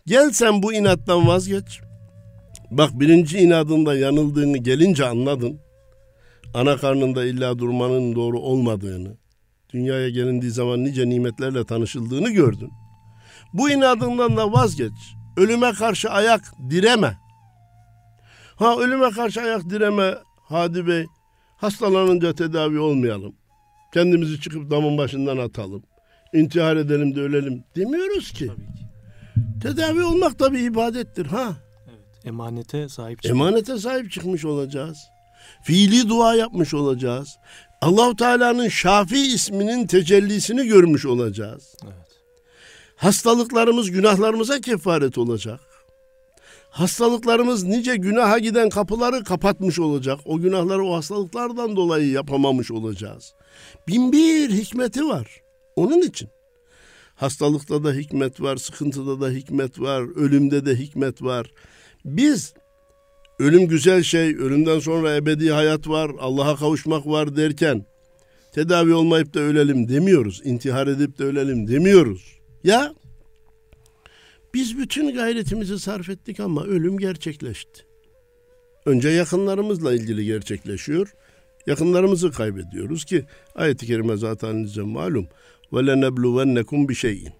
Gel 0.06 0.30
sen 0.30 0.62
bu 0.62 0.72
inattan 0.72 1.26
vazgeç. 1.26 1.80
Bak 2.70 3.00
birinci 3.00 3.38
inadında 3.38 3.96
yanıldığını 3.96 4.58
gelince 4.58 5.06
anladın. 5.06 5.60
Ana 6.54 6.76
karnında 6.76 7.24
illa 7.24 7.58
durmanın 7.58 8.14
doğru 8.14 8.40
olmadığını, 8.40 9.16
dünyaya 9.72 10.08
gelindiği 10.08 10.50
zaman 10.50 10.84
nice 10.84 11.08
nimetlerle 11.08 11.64
tanışıldığını 11.64 12.30
gördün. 12.30 12.70
Bu 13.52 13.70
inadından 13.70 14.36
da 14.36 14.52
vazgeç. 14.52 15.15
Ölüme 15.36 15.72
karşı 15.72 16.10
ayak 16.10 16.52
direme. 16.70 17.18
Ha 18.56 18.76
ölüme 18.76 19.10
karşı 19.10 19.40
ayak 19.40 19.70
direme 19.70 20.14
Hadi 20.48 20.86
Bey. 20.86 21.06
Hastalanınca 21.56 22.34
tedavi 22.34 22.78
olmayalım. 22.78 23.34
Kendimizi 23.94 24.40
çıkıp 24.40 24.70
damın 24.70 24.98
başından 24.98 25.36
atalım. 25.36 25.82
İntihar 26.32 26.76
edelim 26.76 27.16
de 27.16 27.20
ölelim 27.20 27.64
demiyoruz 27.76 28.32
ki. 28.32 28.46
Tabii 28.46 28.56
ki. 28.66 28.86
Tedavi 29.62 30.02
olmak 30.02 30.38
da 30.40 30.52
bir 30.52 30.58
ibadettir 30.58 31.26
ha. 31.26 31.52
Evet, 31.88 32.26
emanete 32.26 32.88
sahip 32.88 33.22
çıkmış. 33.22 33.30
Emanete 33.30 33.78
sahip 33.78 34.12
çıkmış 34.12 34.44
olacağız. 34.44 34.98
Fiili 35.62 36.08
dua 36.08 36.34
yapmış 36.34 36.74
olacağız. 36.74 37.36
Allahu 37.82 38.16
Teala'nın 38.16 38.68
Şafi 38.68 39.34
isminin 39.34 39.86
tecellisini 39.86 40.66
görmüş 40.66 41.06
olacağız. 41.06 41.76
Evet. 41.84 42.05
Hastalıklarımız 42.96 43.90
günahlarımıza 43.90 44.60
kefaret 44.60 45.18
olacak. 45.18 45.60
Hastalıklarımız 46.70 47.64
nice 47.64 47.96
günaha 47.96 48.38
giden 48.38 48.68
kapıları 48.68 49.24
kapatmış 49.24 49.78
olacak. 49.78 50.20
O 50.24 50.38
günahları 50.40 50.84
o 50.84 50.94
hastalıklardan 50.94 51.76
dolayı 51.76 52.10
yapamamış 52.10 52.70
olacağız. 52.70 53.34
Bin 53.88 54.12
bir 54.12 54.50
hikmeti 54.50 55.06
var. 55.06 55.40
Onun 55.76 56.02
için. 56.02 56.28
Hastalıkta 57.14 57.84
da 57.84 57.92
hikmet 57.92 58.40
var, 58.40 58.56
sıkıntıda 58.56 59.20
da 59.20 59.30
hikmet 59.30 59.80
var, 59.80 60.16
ölümde 60.16 60.66
de 60.66 60.74
hikmet 60.74 61.22
var. 61.22 61.50
Biz 62.04 62.54
ölüm 63.38 63.68
güzel 63.68 64.02
şey, 64.02 64.36
ölümden 64.36 64.78
sonra 64.78 65.14
ebedi 65.14 65.50
hayat 65.50 65.88
var, 65.88 66.10
Allah'a 66.20 66.56
kavuşmak 66.56 67.06
var 67.06 67.36
derken 67.36 67.86
tedavi 68.52 68.94
olmayıp 68.94 69.34
da 69.34 69.40
ölelim 69.40 69.88
demiyoruz. 69.88 70.40
İntihar 70.44 70.86
edip 70.86 71.18
de 71.18 71.24
ölelim 71.24 71.68
demiyoruz. 71.68 72.35
Ya 72.66 72.94
biz 74.54 74.78
bütün 74.78 75.14
gayretimizi 75.14 75.78
sarf 75.78 76.08
ettik 76.08 76.40
ama 76.40 76.64
ölüm 76.64 76.98
gerçekleşti. 76.98 77.86
Önce 78.86 79.08
yakınlarımızla 79.08 79.94
ilgili 79.94 80.24
gerçekleşiyor. 80.24 81.14
Yakınlarımızı 81.66 82.30
kaybediyoruz 82.30 83.04
ki 83.04 83.24
ayet-i 83.54 83.86
kerime 83.86 84.16
zaten 84.16 84.64
size 84.64 84.82
malum. 84.82 85.28
Ve 85.72 85.86
lenebluvennekum 85.86 86.88
bi 86.88 86.94
şeyin 86.94 87.32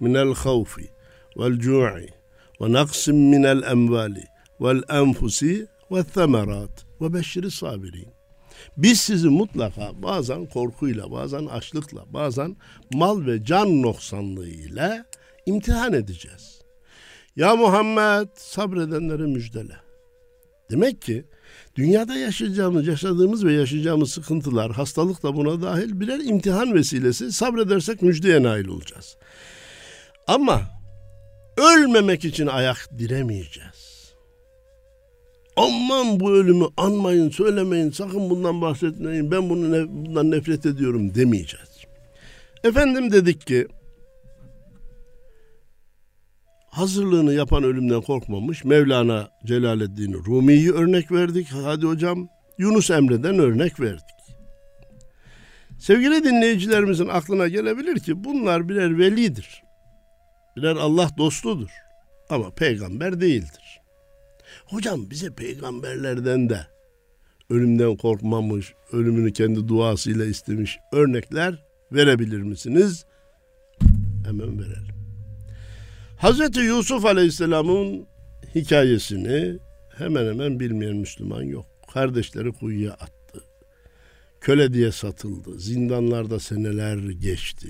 minel 0.00 0.34
havfi 0.34 0.90
vel 1.36 1.58
cu'i 1.58 2.08
ve 2.60 2.72
naqsim 2.72 3.16
minel 3.16 3.62
emvali 3.62 4.24
vel 4.60 4.82
enfusi 4.88 5.66
ve 5.90 6.04
themerat 6.04 6.86
ve 7.00 7.14
beşşiri 7.14 7.50
sabirin. 7.50 8.19
Biz 8.76 9.00
sizi 9.00 9.28
mutlaka 9.28 10.02
bazen 10.02 10.46
korkuyla, 10.46 11.10
bazen 11.10 11.46
açlıkla, 11.46 12.04
bazen 12.12 12.56
mal 12.92 13.26
ve 13.26 13.44
can 13.44 13.82
noksanlığıyla 13.82 15.06
imtihan 15.46 15.92
edeceğiz. 15.92 16.60
Ya 17.36 17.56
Muhammed 17.56 18.28
sabredenleri 18.34 19.22
müjdele. 19.22 19.76
Demek 20.70 21.02
ki 21.02 21.24
dünyada 21.76 22.16
yaşayacağımız, 22.16 22.86
yaşadığımız 22.86 23.44
ve 23.44 23.52
yaşayacağımız 23.52 24.12
sıkıntılar, 24.12 24.72
hastalık 24.72 25.22
da 25.22 25.36
buna 25.36 25.62
dahil 25.62 26.00
birer 26.00 26.20
imtihan 26.20 26.74
vesilesi. 26.74 27.32
Sabredersek 27.32 28.02
müjdeye 28.02 28.42
nail 28.42 28.68
olacağız. 28.68 29.16
Ama 30.26 30.62
ölmemek 31.56 32.24
için 32.24 32.46
ayak 32.46 32.88
diremeyeceğiz. 32.98 33.89
Aman 35.56 36.20
bu 36.20 36.30
ölümü 36.32 36.64
anmayın, 36.76 37.30
söylemeyin, 37.30 37.90
sakın 37.90 38.30
bundan 38.30 38.60
bahsetmeyin, 38.60 39.30
ben 39.30 39.50
bunu 39.50 39.72
ne, 39.72 39.88
bundan 39.88 40.30
nefret 40.30 40.66
ediyorum 40.66 41.14
demeyeceğiz. 41.14 41.68
Efendim 42.64 43.12
dedik 43.12 43.46
ki, 43.46 43.66
hazırlığını 46.70 47.34
yapan 47.34 47.64
ölümden 47.64 48.00
korkmamış 48.00 48.64
Mevlana 48.64 49.28
Celaleddin 49.44 50.12
Rumi'yi 50.12 50.72
örnek 50.72 51.12
verdik. 51.12 51.48
Hadi 51.64 51.86
hocam 51.86 52.28
Yunus 52.58 52.90
Emre'den 52.90 53.38
örnek 53.38 53.80
verdik. 53.80 54.04
Sevgili 55.78 56.24
dinleyicilerimizin 56.24 57.08
aklına 57.08 57.48
gelebilir 57.48 58.00
ki 58.00 58.24
bunlar 58.24 58.68
birer 58.68 58.98
velidir. 58.98 59.62
Birer 60.56 60.76
Allah 60.76 61.10
dostudur. 61.18 61.70
Ama 62.30 62.50
peygamber 62.50 63.20
değildir. 63.20 63.59
Hocam 64.70 65.10
bize 65.10 65.30
peygamberlerden 65.30 66.48
de 66.48 66.66
ölümden 67.50 67.96
korkmamış, 67.96 68.74
ölümünü 68.92 69.32
kendi 69.32 69.68
duasıyla 69.68 70.24
istemiş 70.24 70.78
örnekler 70.92 71.64
verebilir 71.92 72.42
misiniz? 72.42 73.04
Hemen 74.26 74.58
verelim. 74.58 74.94
Hazreti 76.18 76.60
Yusuf 76.60 77.04
Aleyhisselam'ın 77.04 78.06
hikayesini 78.54 79.58
hemen 79.98 80.26
hemen 80.26 80.60
bilmeyen 80.60 80.96
Müslüman 80.96 81.42
yok. 81.42 81.66
Kardeşleri 81.92 82.52
kuyuya 82.52 82.92
attı. 82.92 83.44
Köle 84.40 84.72
diye 84.72 84.92
satıldı. 84.92 85.58
Zindanlarda 85.58 86.40
seneler 86.40 86.96
geçti. 86.98 87.68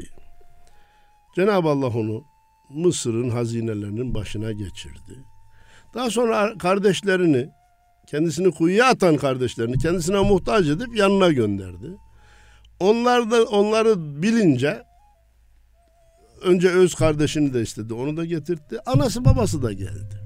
Cenab-ı 1.37 1.69
Allah 1.69 1.87
onu 1.87 2.25
Mısır'ın 2.71 3.31
hazinelerinin 3.31 4.15
başına 4.15 4.53
geçirdi. 4.53 5.30
Daha 5.95 6.11
sonra 6.11 6.59
kardeşlerini, 6.59 7.51
kendisini 8.07 8.51
kuyuya 8.51 8.89
atan 8.89 9.17
kardeşlerini 9.17 9.79
kendisine 9.79 10.21
muhtaç 10.21 10.67
edip 10.67 10.97
yanına 10.97 11.29
gönderdi. 11.33 11.97
Onlar 12.81 13.31
da 13.31 13.45
onları 13.45 14.23
bilince 14.23 14.83
önce 16.43 16.69
öz 16.69 16.95
kardeşini 16.95 17.55
de 17.55 17.63
istedi. 17.63 17.95
Onu 17.95 18.17
da 18.17 18.25
getirtti. 18.25 18.79
Anası 18.87 19.25
babası 19.25 19.63
da 19.63 19.73
geldi. 19.73 20.21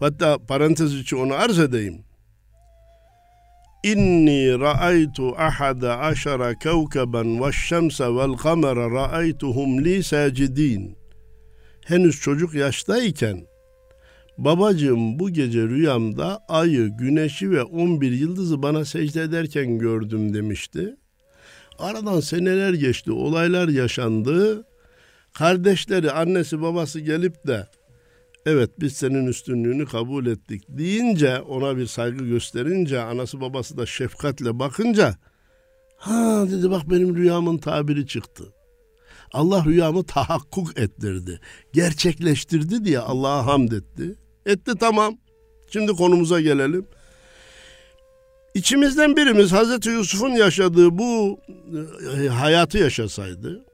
Hatta 0.00 0.38
parantez 0.48 0.94
içi 0.94 1.16
onu 1.16 1.34
arz 1.34 1.58
edeyim. 1.58 2.04
İnni 3.84 4.60
ra'aytu 4.60 5.34
ahada 5.38 5.98
aşara 5.98 6.58
kevkeben 6.58 7.42
ve 7.42 7.52
şemse 7.52 8.04
vel 8.04 8.32
kamera 8.32 8.90
ra'aytuhum 8.90 9.84
li 9.84 10.04
sacidin. 10.04 10.98
Henüz 11.86 12.20
çocuk 12.20 12.54
yaştayken 12.54 13.46
babacığım 14.38 15.18
bu 15.18 15.30
gece 15.30 15.62
rüyamda 15.62 16.40
ayı, 16.48 16.88
güneşi 16.88 17.50
ve 17.50 17.62
11 17.62 18.12
yıldızı 18.12 18.62
bana 18.62 18.84
secde 18.84 19.22
ederken 19.22 19.78
gördüm 19.78 20.34
demişti. 20.34 20.96
Aradan 21.78 22.20
seneler 22.20 22.74
geçti, 22.74 23.12
olaylar 23.12 23.68
yaşandı. 23.68 24.64
Kardeşleri, 25.32 26.10
annesi, 26.10 26.62
babası 26.62 27.00
gelip 27.00 27.46
de 27.46 27.66
evet 28.46 28.70
biz 28.80 28.92
senin 28.92 29.26
üstünlüğünü 29.26 29.86
kabul 29.86 30.26
ettik 30.26 30.62
deyince 30.68 31.40
ona 31.40 31.76
bir 31.76 31.86
saygı 31.86 32.24
gösterince 32.24 33.00
anası 33.00 33.40
babası 33.40 33.78
da 33.78 33.86
şefkatle 33.86 34.58
bakınca 34.58 35.16
ha 35.96 36.46
dedi 36.50 36.70
bak 36.70 36.90
benim 36.90 37.16
rüyamın 37.16 37.58
tabiri 37.58 38.06
çıktı. 38.06 38.44
Allah 39.32 39.64
rüyamı 39.64 40.04
tahakkuk 40.04 40.78
ettirdi. 40.78 41.40
Gerçekleştirdi 41.72 42.84
diye 42.84 42.98
Allah'a 42.98 43.46
hamd 43.46 43.72
etti. 43.72 44.16
Etti 44.46 44.72
tamam. 44.80 45.18
Şimdi 45.72 45.92
konumuza 45.92 46.40
gelelim. 46.40 46.86
İçimizden 48.54 49.16
birimiz 49.16 49.52
Hazreti 49.52 49.88
Yusuf'un 49.88 50.30
yaşadığı 50.30 50.98
bu 50.98 51.40
e, 52.24 52.28
hayatı 52.28 52.78
yaşasaydı, 52.78 53.64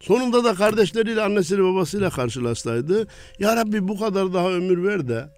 sonunda 0.00 0.44
da 0.44 0.54
kardeşleriyle, 0.54 1.22
annesiyle, 1.22 1.62
babasıyla 1.62 2.10
karşılaşsaydı, 2.10 3.06
Ya 3.38 3.56
Rabbi 3.56 3.88
bu 3.88 3.98
kadar 3.98 4.34
daha 4.34 4.50
ömür 4.50 4.84
ver 4.84 5.08
de 5.08 5.28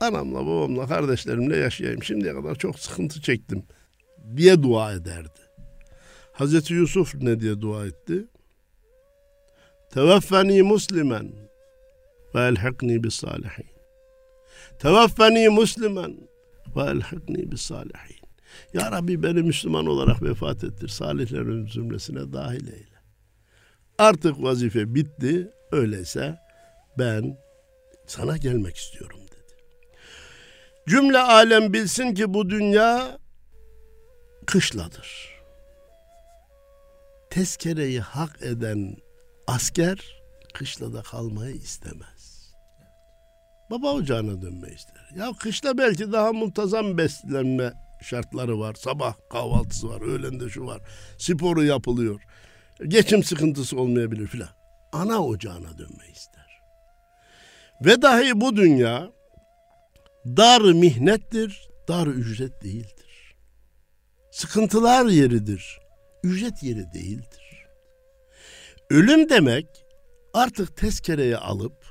anamla, 0.00 0.46
babamla, 0.46 0.86
kardeşlerimle 0.86 1.56
yaşayayım. 1.56 2.02
Şimdiye 2.02 2.34
kadar 2.34 2.54
çok 2.54 2.78
sıkıntı 2.78 3.20
çektim 3.20 3.64
diye 4.36 4.62
dua 4.62 4.92
ederdi. 4.92 5.40
Hazreti 6.32 6.74
Yusuf 6.74 7.14
ne 7.14 7.40
diye 7.40 7.60
dua 7.60 7.86
etti? 7.86 8.26
Teveffeni 9.94 10.62
muslimen 10.62 11.32
ve 12.34 12.40
elhikni 12.40 13.04
bis 13.04 13.14
salihin. 13.14 13.75
Teveffeni 14.78 15.48
muslimen 15.48 16.16
ve 16.76 16.82
elhikni 16.82 17.52
bis 17.52 17.60
salihin. 17.60 18.26
Ya 18.74 18.92
Rabbi 18.92 19.22
beni 19.22 19.42
Müslüman 19.42 19.86
olarak 19.86 20.22
vefat 20.22 20.64
ettir. 20.64 20.88
Salihlerin 20.88 21.66
zümresine 21.66 22.32
dahil 22.32 22.66
eyle. 22.66 22.96
Artık 23.98 24.42
vazife 24.42 24.94
bitti. 24.94 25.50
Öyleyse 25.72 26.38
ben 26.98 27.38
sana 28.06 28.36
gelmek 28.36 28.76
istiyorum 28.76 29.20
dedi. 29.20 29.62
Cümle 30.88 31.18
alem 31.18 31.72
bilsin 31.72 32.14
ki 32.14 32.34
bu 32.34 32.50
dünya 32.50 33.18
kışladır. 34.46 35.36
Tezkereyi 37.30 38.00
hak 38.00 38.42
eden 38.42 38.96
asker 39.46 40.22
kışlada 40.54 41.02
kalmayı 41.02 41.54
istemez. 41.54 42.15
Baba 43.70 43.92
ocağına 43.92 44.42
dönmeyi 44.42 44.74
ister. 44.74 45.10
Ya 45.16 45.32
kışla 45.40 45.78
belki 45.78 46.12
daha 46.12 46.32
muntazam 46.32 46.98
beslenme 46.98 47.72
şartları 48.02 48.60
var. 48.60 48.74
Sabah 48.74 49.14
kahvaltısı 49.30 49.88
var, 49.88 50.00
öğlende 50.00 50.48
şu 50.48 50.66
var. 50.66 50.80
Sporu 51.18 51.64
yapılıyor. 51.64 52.20
Geçim 52.88 53.24
sıkıntısı 53.24 53.80
olmayabilir 53.80 54.26
filan. 54.26 54.48
Ana 54.92 55.24
ocağına 55.24 55.78
dönmeyi 55.78 56.12
ister. 56.12 56.60
Ve 57.84 58.02
dahi 58.02 58.40
bu 58.40 58.56
dünya 58.56 59.10
dar 60.26 60.60
mihnettir, 60.60 61.68
dar 61.88 62.06
ücret 62.06 62.62
değildir. 62.62 63.36
Sıkıntılar 64.32 65.06
yeridir, 65.06 65.78
ücret 66.22 66.62
yeri 66.62 66.92
değildir. 66.92 67.66
Ölüm 68.90 69.28
demek 69.28 69.66
artık 70.34 70.76
tezkereye 70.76 71.36
alıp 71.36 71.85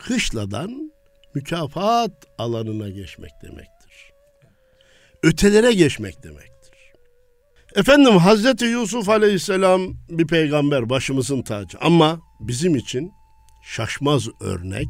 kışladan 0.00 0.92
mükafat 1.34 2.12
alanına 2.38 2.88
geçmek 2.88 3.30
demektir. 3.42 4.12
Ötelere 5.22 5.72
geçmek 5.72 6.22
demektir. 6.22 6.50
Efendim 7.74 8.16
Hazreti 8.16 8.64
Yusuf 8.64 9.08
Aleyhisselam 9.08 9.94
bir 10.08 10.26
peygamber 10.26 10.90
başımızın 10.90 11.42
tacı 11.42 11.78
ama 11.80 12.20
bizim 12.40 12.76
için 12.76 13.12
şaşmaz 13.62 14.28
örnek, 14.40 14.88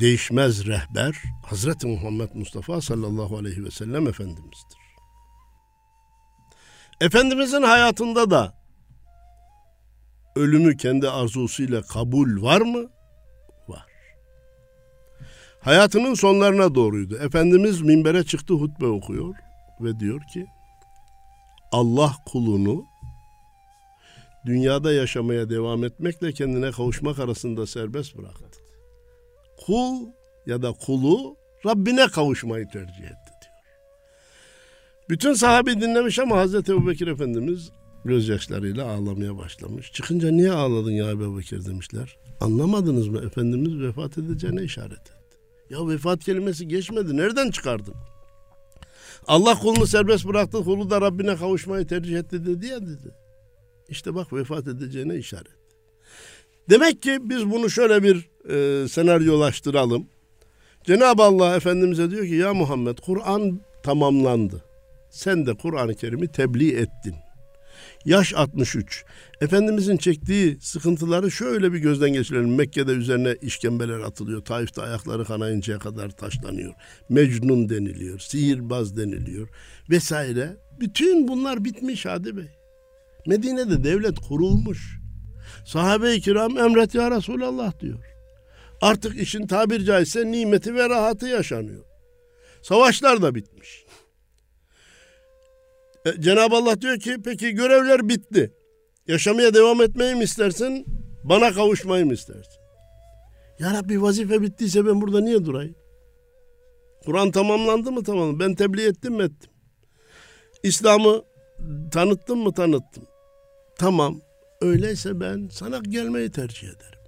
değişmez 0.00 0.66
rehber 0.66 1.16
Hazreti 1.46 1.86
Muhammed 1.86 2.28
Mustafa 2.34 2.80
sallallahu 2.80 3.36
aleyhi 3.36 3.64
ve 3.64 3.70
sellem 3.70 4.08
Efendimiz'dir. 4.08 4.80
Efendimizin 7.00 7.62
hayatında 7.62 8.30
da 8.30 8.54
ölümü 10.36 10.76
kendi 10.76 11.10
arzusuyla 11.10 11.82
kabul 11.82 12.42
var 12.42 12.60
mı? 12.60 12.90
Hayatının 15.60 16.14
sonlarına 16.14 16.74
doğruydu. 16.74 17.16
Efendimiz 17.16 17.80
minbere 17.80 18.24
çıktı 18.24 18.54
hutbe 18.54 18.86
okuyor 18.86 19.34
ve 19.80 20.00
diyor 20.00 20.20
ki 20.32 20.46
Allah 21.72 22.12
kulunu 22.26 22.84
dünyada 24.46 24.92
yaşamaya 24.92 25.50
devam 25.50 25.84
etmekle 25.84 26.32
kendine 26.32 26.70
kavuşmak 26.70 27.18
arasında 27.18 27.66
serbest 27.66 28.18
bıraktı. 28.18 28.60
Kul 29.66 30.06
ya 30.46 30.62
da 30.62 30.72
kulu 30.72 31.36
Rabbine 31.66 32.06
kavuşmayı 32.06 32.68
tercih 32.68 33.04
etti 33.04 33.32
diyor. 33.40 33.54
Bütün 35.10 35.32
sahabe 35.32 35.80
dinlemiş 35.80 36.18
ama 36.18 36.36
Hazreti 36.36 36.72
Ebu 36.72 36.88
Bekir 36.88 37.06
Efendimiz 37.06 37.70
gözyaşlarıyla 38.04 38.86
ağlamaya 38.86 39.38
başlamış. 39.38 39.92
Çıkınca 39.92 40.30
niye 40.30 40.52
ağladın 40.52 40.92
ya 40.92 41.10
Ebu 41.10 41.38
Bekir 41.38 41.66
demişler. 41.66 42.16
Anlamadınız 42.40 43.08
mı? 43.08 43.22
Efendimiz 43.26 43.80
vefat 43.80 44.18
edeceğine 44.18 44.62
işaret 44.62 44.92
etti. 44.92 45.19
Ya 45.70 45.88
vefat 45.88 46.24
kelimesi 46.24 46.68
geçmedi. 46.68 47.16
Nereden 47.16 47.50
çıkardın? 47.50 47.94
Allah 49.26 49.54
kulunu 49.58 49.86
serbest 49.86 50.26
bıraktı. 50.26 50.64
Kulu 50.64 50.90
da 50.90 51.00
Rabbine 51.00 51.36
kavuşmayı 51.36 51.86
tercih 51.86 52.18
etti 52.18 52.46
dedi 52.46 52.66
ya 52.66 52.80
dedi. 52.80 53.14
İşte 53.88 54.14
bak 54.14 54.32
vefat 54.32 54.66
edeceğine 54.68 55.16
işaret. 55.16 55.60
Demek 56.70 57.02
ki 57.02 57.18
biz 57.22 57.50
bunu 57.50 57.70
şöyle 57.70 58.02
bir 58.02 58.30
e, 58.48 58.88
senaryolaştıralım. 58.88 60.06
Cenab-ı 60.84 61.22
Allah 61.22 61.56
Efendimiz'e 61.56 62.10
diyor 62.10 62.26
ki 62.26 62.34
ya 62.34 62.54
Muhammed 62.54 62.98
Kur'an 62.98 63.60
tamamlandı. 63.82 64.64
Sen 65.10 65.46
de 65.46 65.54
Kur'an-ı 65.54 65.94
Kerim'i 65.94 66.28
tebliğ 66.28 66.72
ettin. 66.72 67.14
Yaş 68.04 68.34
63. 68.34 69.04
Efendimizin 69.40 69.96
çektiği 69.96 70.60
sıkıntıları 70.60 71.30
şöyle 71.30 71.72
bir 71.72 71.78
gözden 71.78 72.12
geçirelim. 72.12 72.54
Mekke'de 72.54 72.92
üzerine 72.92 73.36
işkembeler 73.42 74.00
atılıyor. 74.00 74.44
Taif'te 74.44 74.82
ayakları 74.82 75.24
kanayıncaya 75.24 75.78
kadar 75.78 76.10
taşlanıyor. 76.10 76.74
Mecnun 77.08 77.68
deniliyor. 77.68 78.18
Sihirbaz 78.18 78.96
deniliyor. 78.96 79.48
Vesaire. 79.90 80.56
Bütün 80.80 81.28
bunlar 81.28 81.64
bitmiş 81.64 82.06
Hadi 82.06 82.36
Bey. 82.36 82.48
Medine'de 83.26 83.84
devlet 83.84 84.18
kurulmuş. 84.18 85.00
Sahabe-i 85.66 86.20
kiram 86.20 86.58
emret 86.58 86.94
ya 86.94 87.10
Resulallah 87.10 87.80
diyor. 87.80 87.98
Artık 88.80 89.20
işin 89.20 89.46
tabir 89.46 89.84
caizse 89.84 90.30
nimeti 90.30 90.74
ve 90.74 90.88
rahatı 90.88 91.26
yaşanıyor. 91.26 91.84
Savaşlar 92.62 93.22
da 93.22 93.34
bitmiş. 93.34 93.84
E, 96.06 96.20
Cenab-ı 96.20 96.56
Allah 96.56 96.80
diyor 96.80 96.98
ki 96.98 97.16
peki 97.24 97.50
görevler 97.50 98.08
bitti. 98.08 98.54
Yaşamaya 99.08 99.54
devam 99.54 99.82
etmeyi 99.82 100.14
mi 100.14 100.24
istersin? 100.24 100.86
Bana 101.24 101.52
kavuşmayı 101.52 102.06
mı 102.06 102.12
istersin? 102.12 102.60
Ya 103.58 103.74
Rabbi 103.74 104.02
vazife 104.02 104.42
bittiyse 104.42 104.86
ben 104.86 105.00
burada 105.00 105.20
niye 105.20 105.44
durayım? 105.44 105.74
Kur'an 107.04 107.30
tamamlandı 107.30 107.92
mı 107.92 108.04
tamam. 108.04 108.40
Ben 108.40 108.54
tebliğ 108.54 108.82
ettim 108.82 109.14
mi 109.14 109.22
ettim. 109.22 109.50
İslam'ı 110.62 111.22
tanıttım 111.92 112.38
mı 112.38 112.54
tanıttım. 112.54 113.04
Tamam. 113.78 114.20
Öyleyse 114.60 115.20
ben 115.20 115.48
sana 115.52 115.78
gelmeyi 115.78 116.30
tercih 116.30 116.68
ederim. 116.68 117.00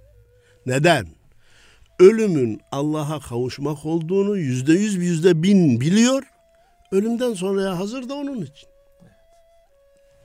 Neden? 0.65 1.07
Ölümün 1.99 2.61
Allah'a 2.71 3.19
kavuşmak 3.19 3.85
olduğunu 3.85 4.37
yüzde 4.37 4.73
yüz 4.73 4.95
yüzde 4.95 5.43
bin 5.43 5.81
biliyor. 5.81 6.23
Ölümden 6.91 7.33
sonraya 7.33 7.79
hazır 7.79 8.09
da 8.09 8.13
onun 8.13 8.41
için. 8.41 8.72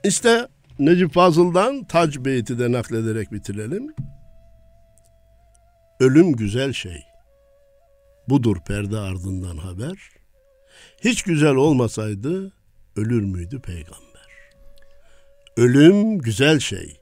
İşte 0.03 0.47
Necip 0.79 1.13
Fazıl'dan 1.13 1.83
Tac 1.83 2.25
Beyti 2.25 2.59
de 2.59 2.71
naklederek 2.71 3.31
bitirelim. 3.31 3.95
Ölüm 5.99 6.33
güzel 6.33 6.73
şey. 6.73 7.03
Budur 8.29 8.57
perde 8.67 8.97
ardından 8.97 9.57
haber. 9.57 10.09
Hiç 11.03 11.21
güzel 11.21 11.55
olmasaydı 11.55 12.53
ölür 12.95 13.23
müydü 13.23 13.59
peygamber? 13.61 14.29
Ölüm 15.57 16.17
güzel 16.19 16.59
şey. 16.59 16.99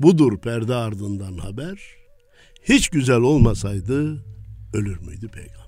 Budur 0.00 0.38
perde 0.38 0.74
ardından 0.74 1.38
haber. 1.38 1.96
Hiç 2.62 2.88
güzel 2.88 3.20
olmasaydı 3.20 4.24
ölür 4.74 5.00
müydü 5.00 5.28
peygamber? 5.28 5.66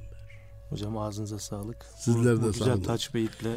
Hocam 0.70 0.98
ağzınıza 0.98 1.38
sağlık. 1.38 1.86
Sizler 1.98 2.36
de 2.36 2.40
sağ 2.40 2.50
güzel 2.50 2.72
olun. 2.72 2.82
taç 2.82 3.14
beyitle 3.14 3.56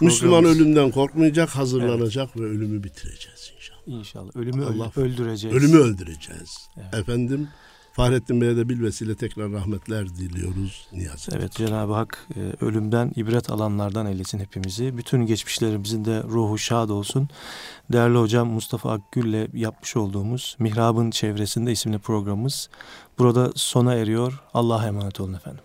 Müslüman 0.00 0.44
ölümden 0.44 0.90
korkmayacak, 0.90 1.48
hazırlanacak 1.48 2.36
ve 2.36 2.44
ölümü 2.44 2.84
bitireceğiz 2.84 3.52
inşallah. 3.56 3.98
İnşallah. 3.98 4.36
Ölümü 4.36 4.62
öl- 4.64 4.74
Allah- 4.80 4.92
öldüreceğiz. 4.96 5.56
Ölümü 5.56 5.76
öldüreceğiz. 5.78 6.68
Evet. 6.76 6.94
Efendim 6.94 7.48
Fahrettin 7.92 8.40
Bey'e 8.40 8.56
de 8.56 8.68
bilvesile 8.68 9.14
tekrar 9.14 9.52
rahmetler 9.52 10.08
diliyoruz. 10.08 10.88
Niyaz 10.92 11.28
Evet 11.32 11.52
Cenab-ı 11.52 11.92
Hak 11.92 12.26
e, 12.36 12.64
ölümden 12.64 13.12
ibret 13.16 13.50
alanlardan 13.50 14.06
eylesin 14.06 14.38
hepimizi. 14.38 14.96
Bütün 14.96 15.26
geçmişlerimizin 15.26 16.04
de 16.04 16.22
ruhu 16.22 16.58
şad 16.58 16.88
olsun. 16.88 17.28
Değerli 17.92 18.18
hocam 18.18 18.48
Mustafa 18.48 18.92
Akgül'le 18.92 19.48
yapmış 19.54 19.96
olduğumuz 19.96 20.56
Mihrab'ın 20.58 21.10
Çevresinde 21.10 21.72
isimli 21.72 21.98
programımız 21.98 22.68
burada 23.18 23.52
sona 23.54 23.94
eriyor. 23.94 24.40
Allah'a 24.54 24.86
emanet 24.86 25.20
olun 25.20 25.34
efendim. 25.34 25.60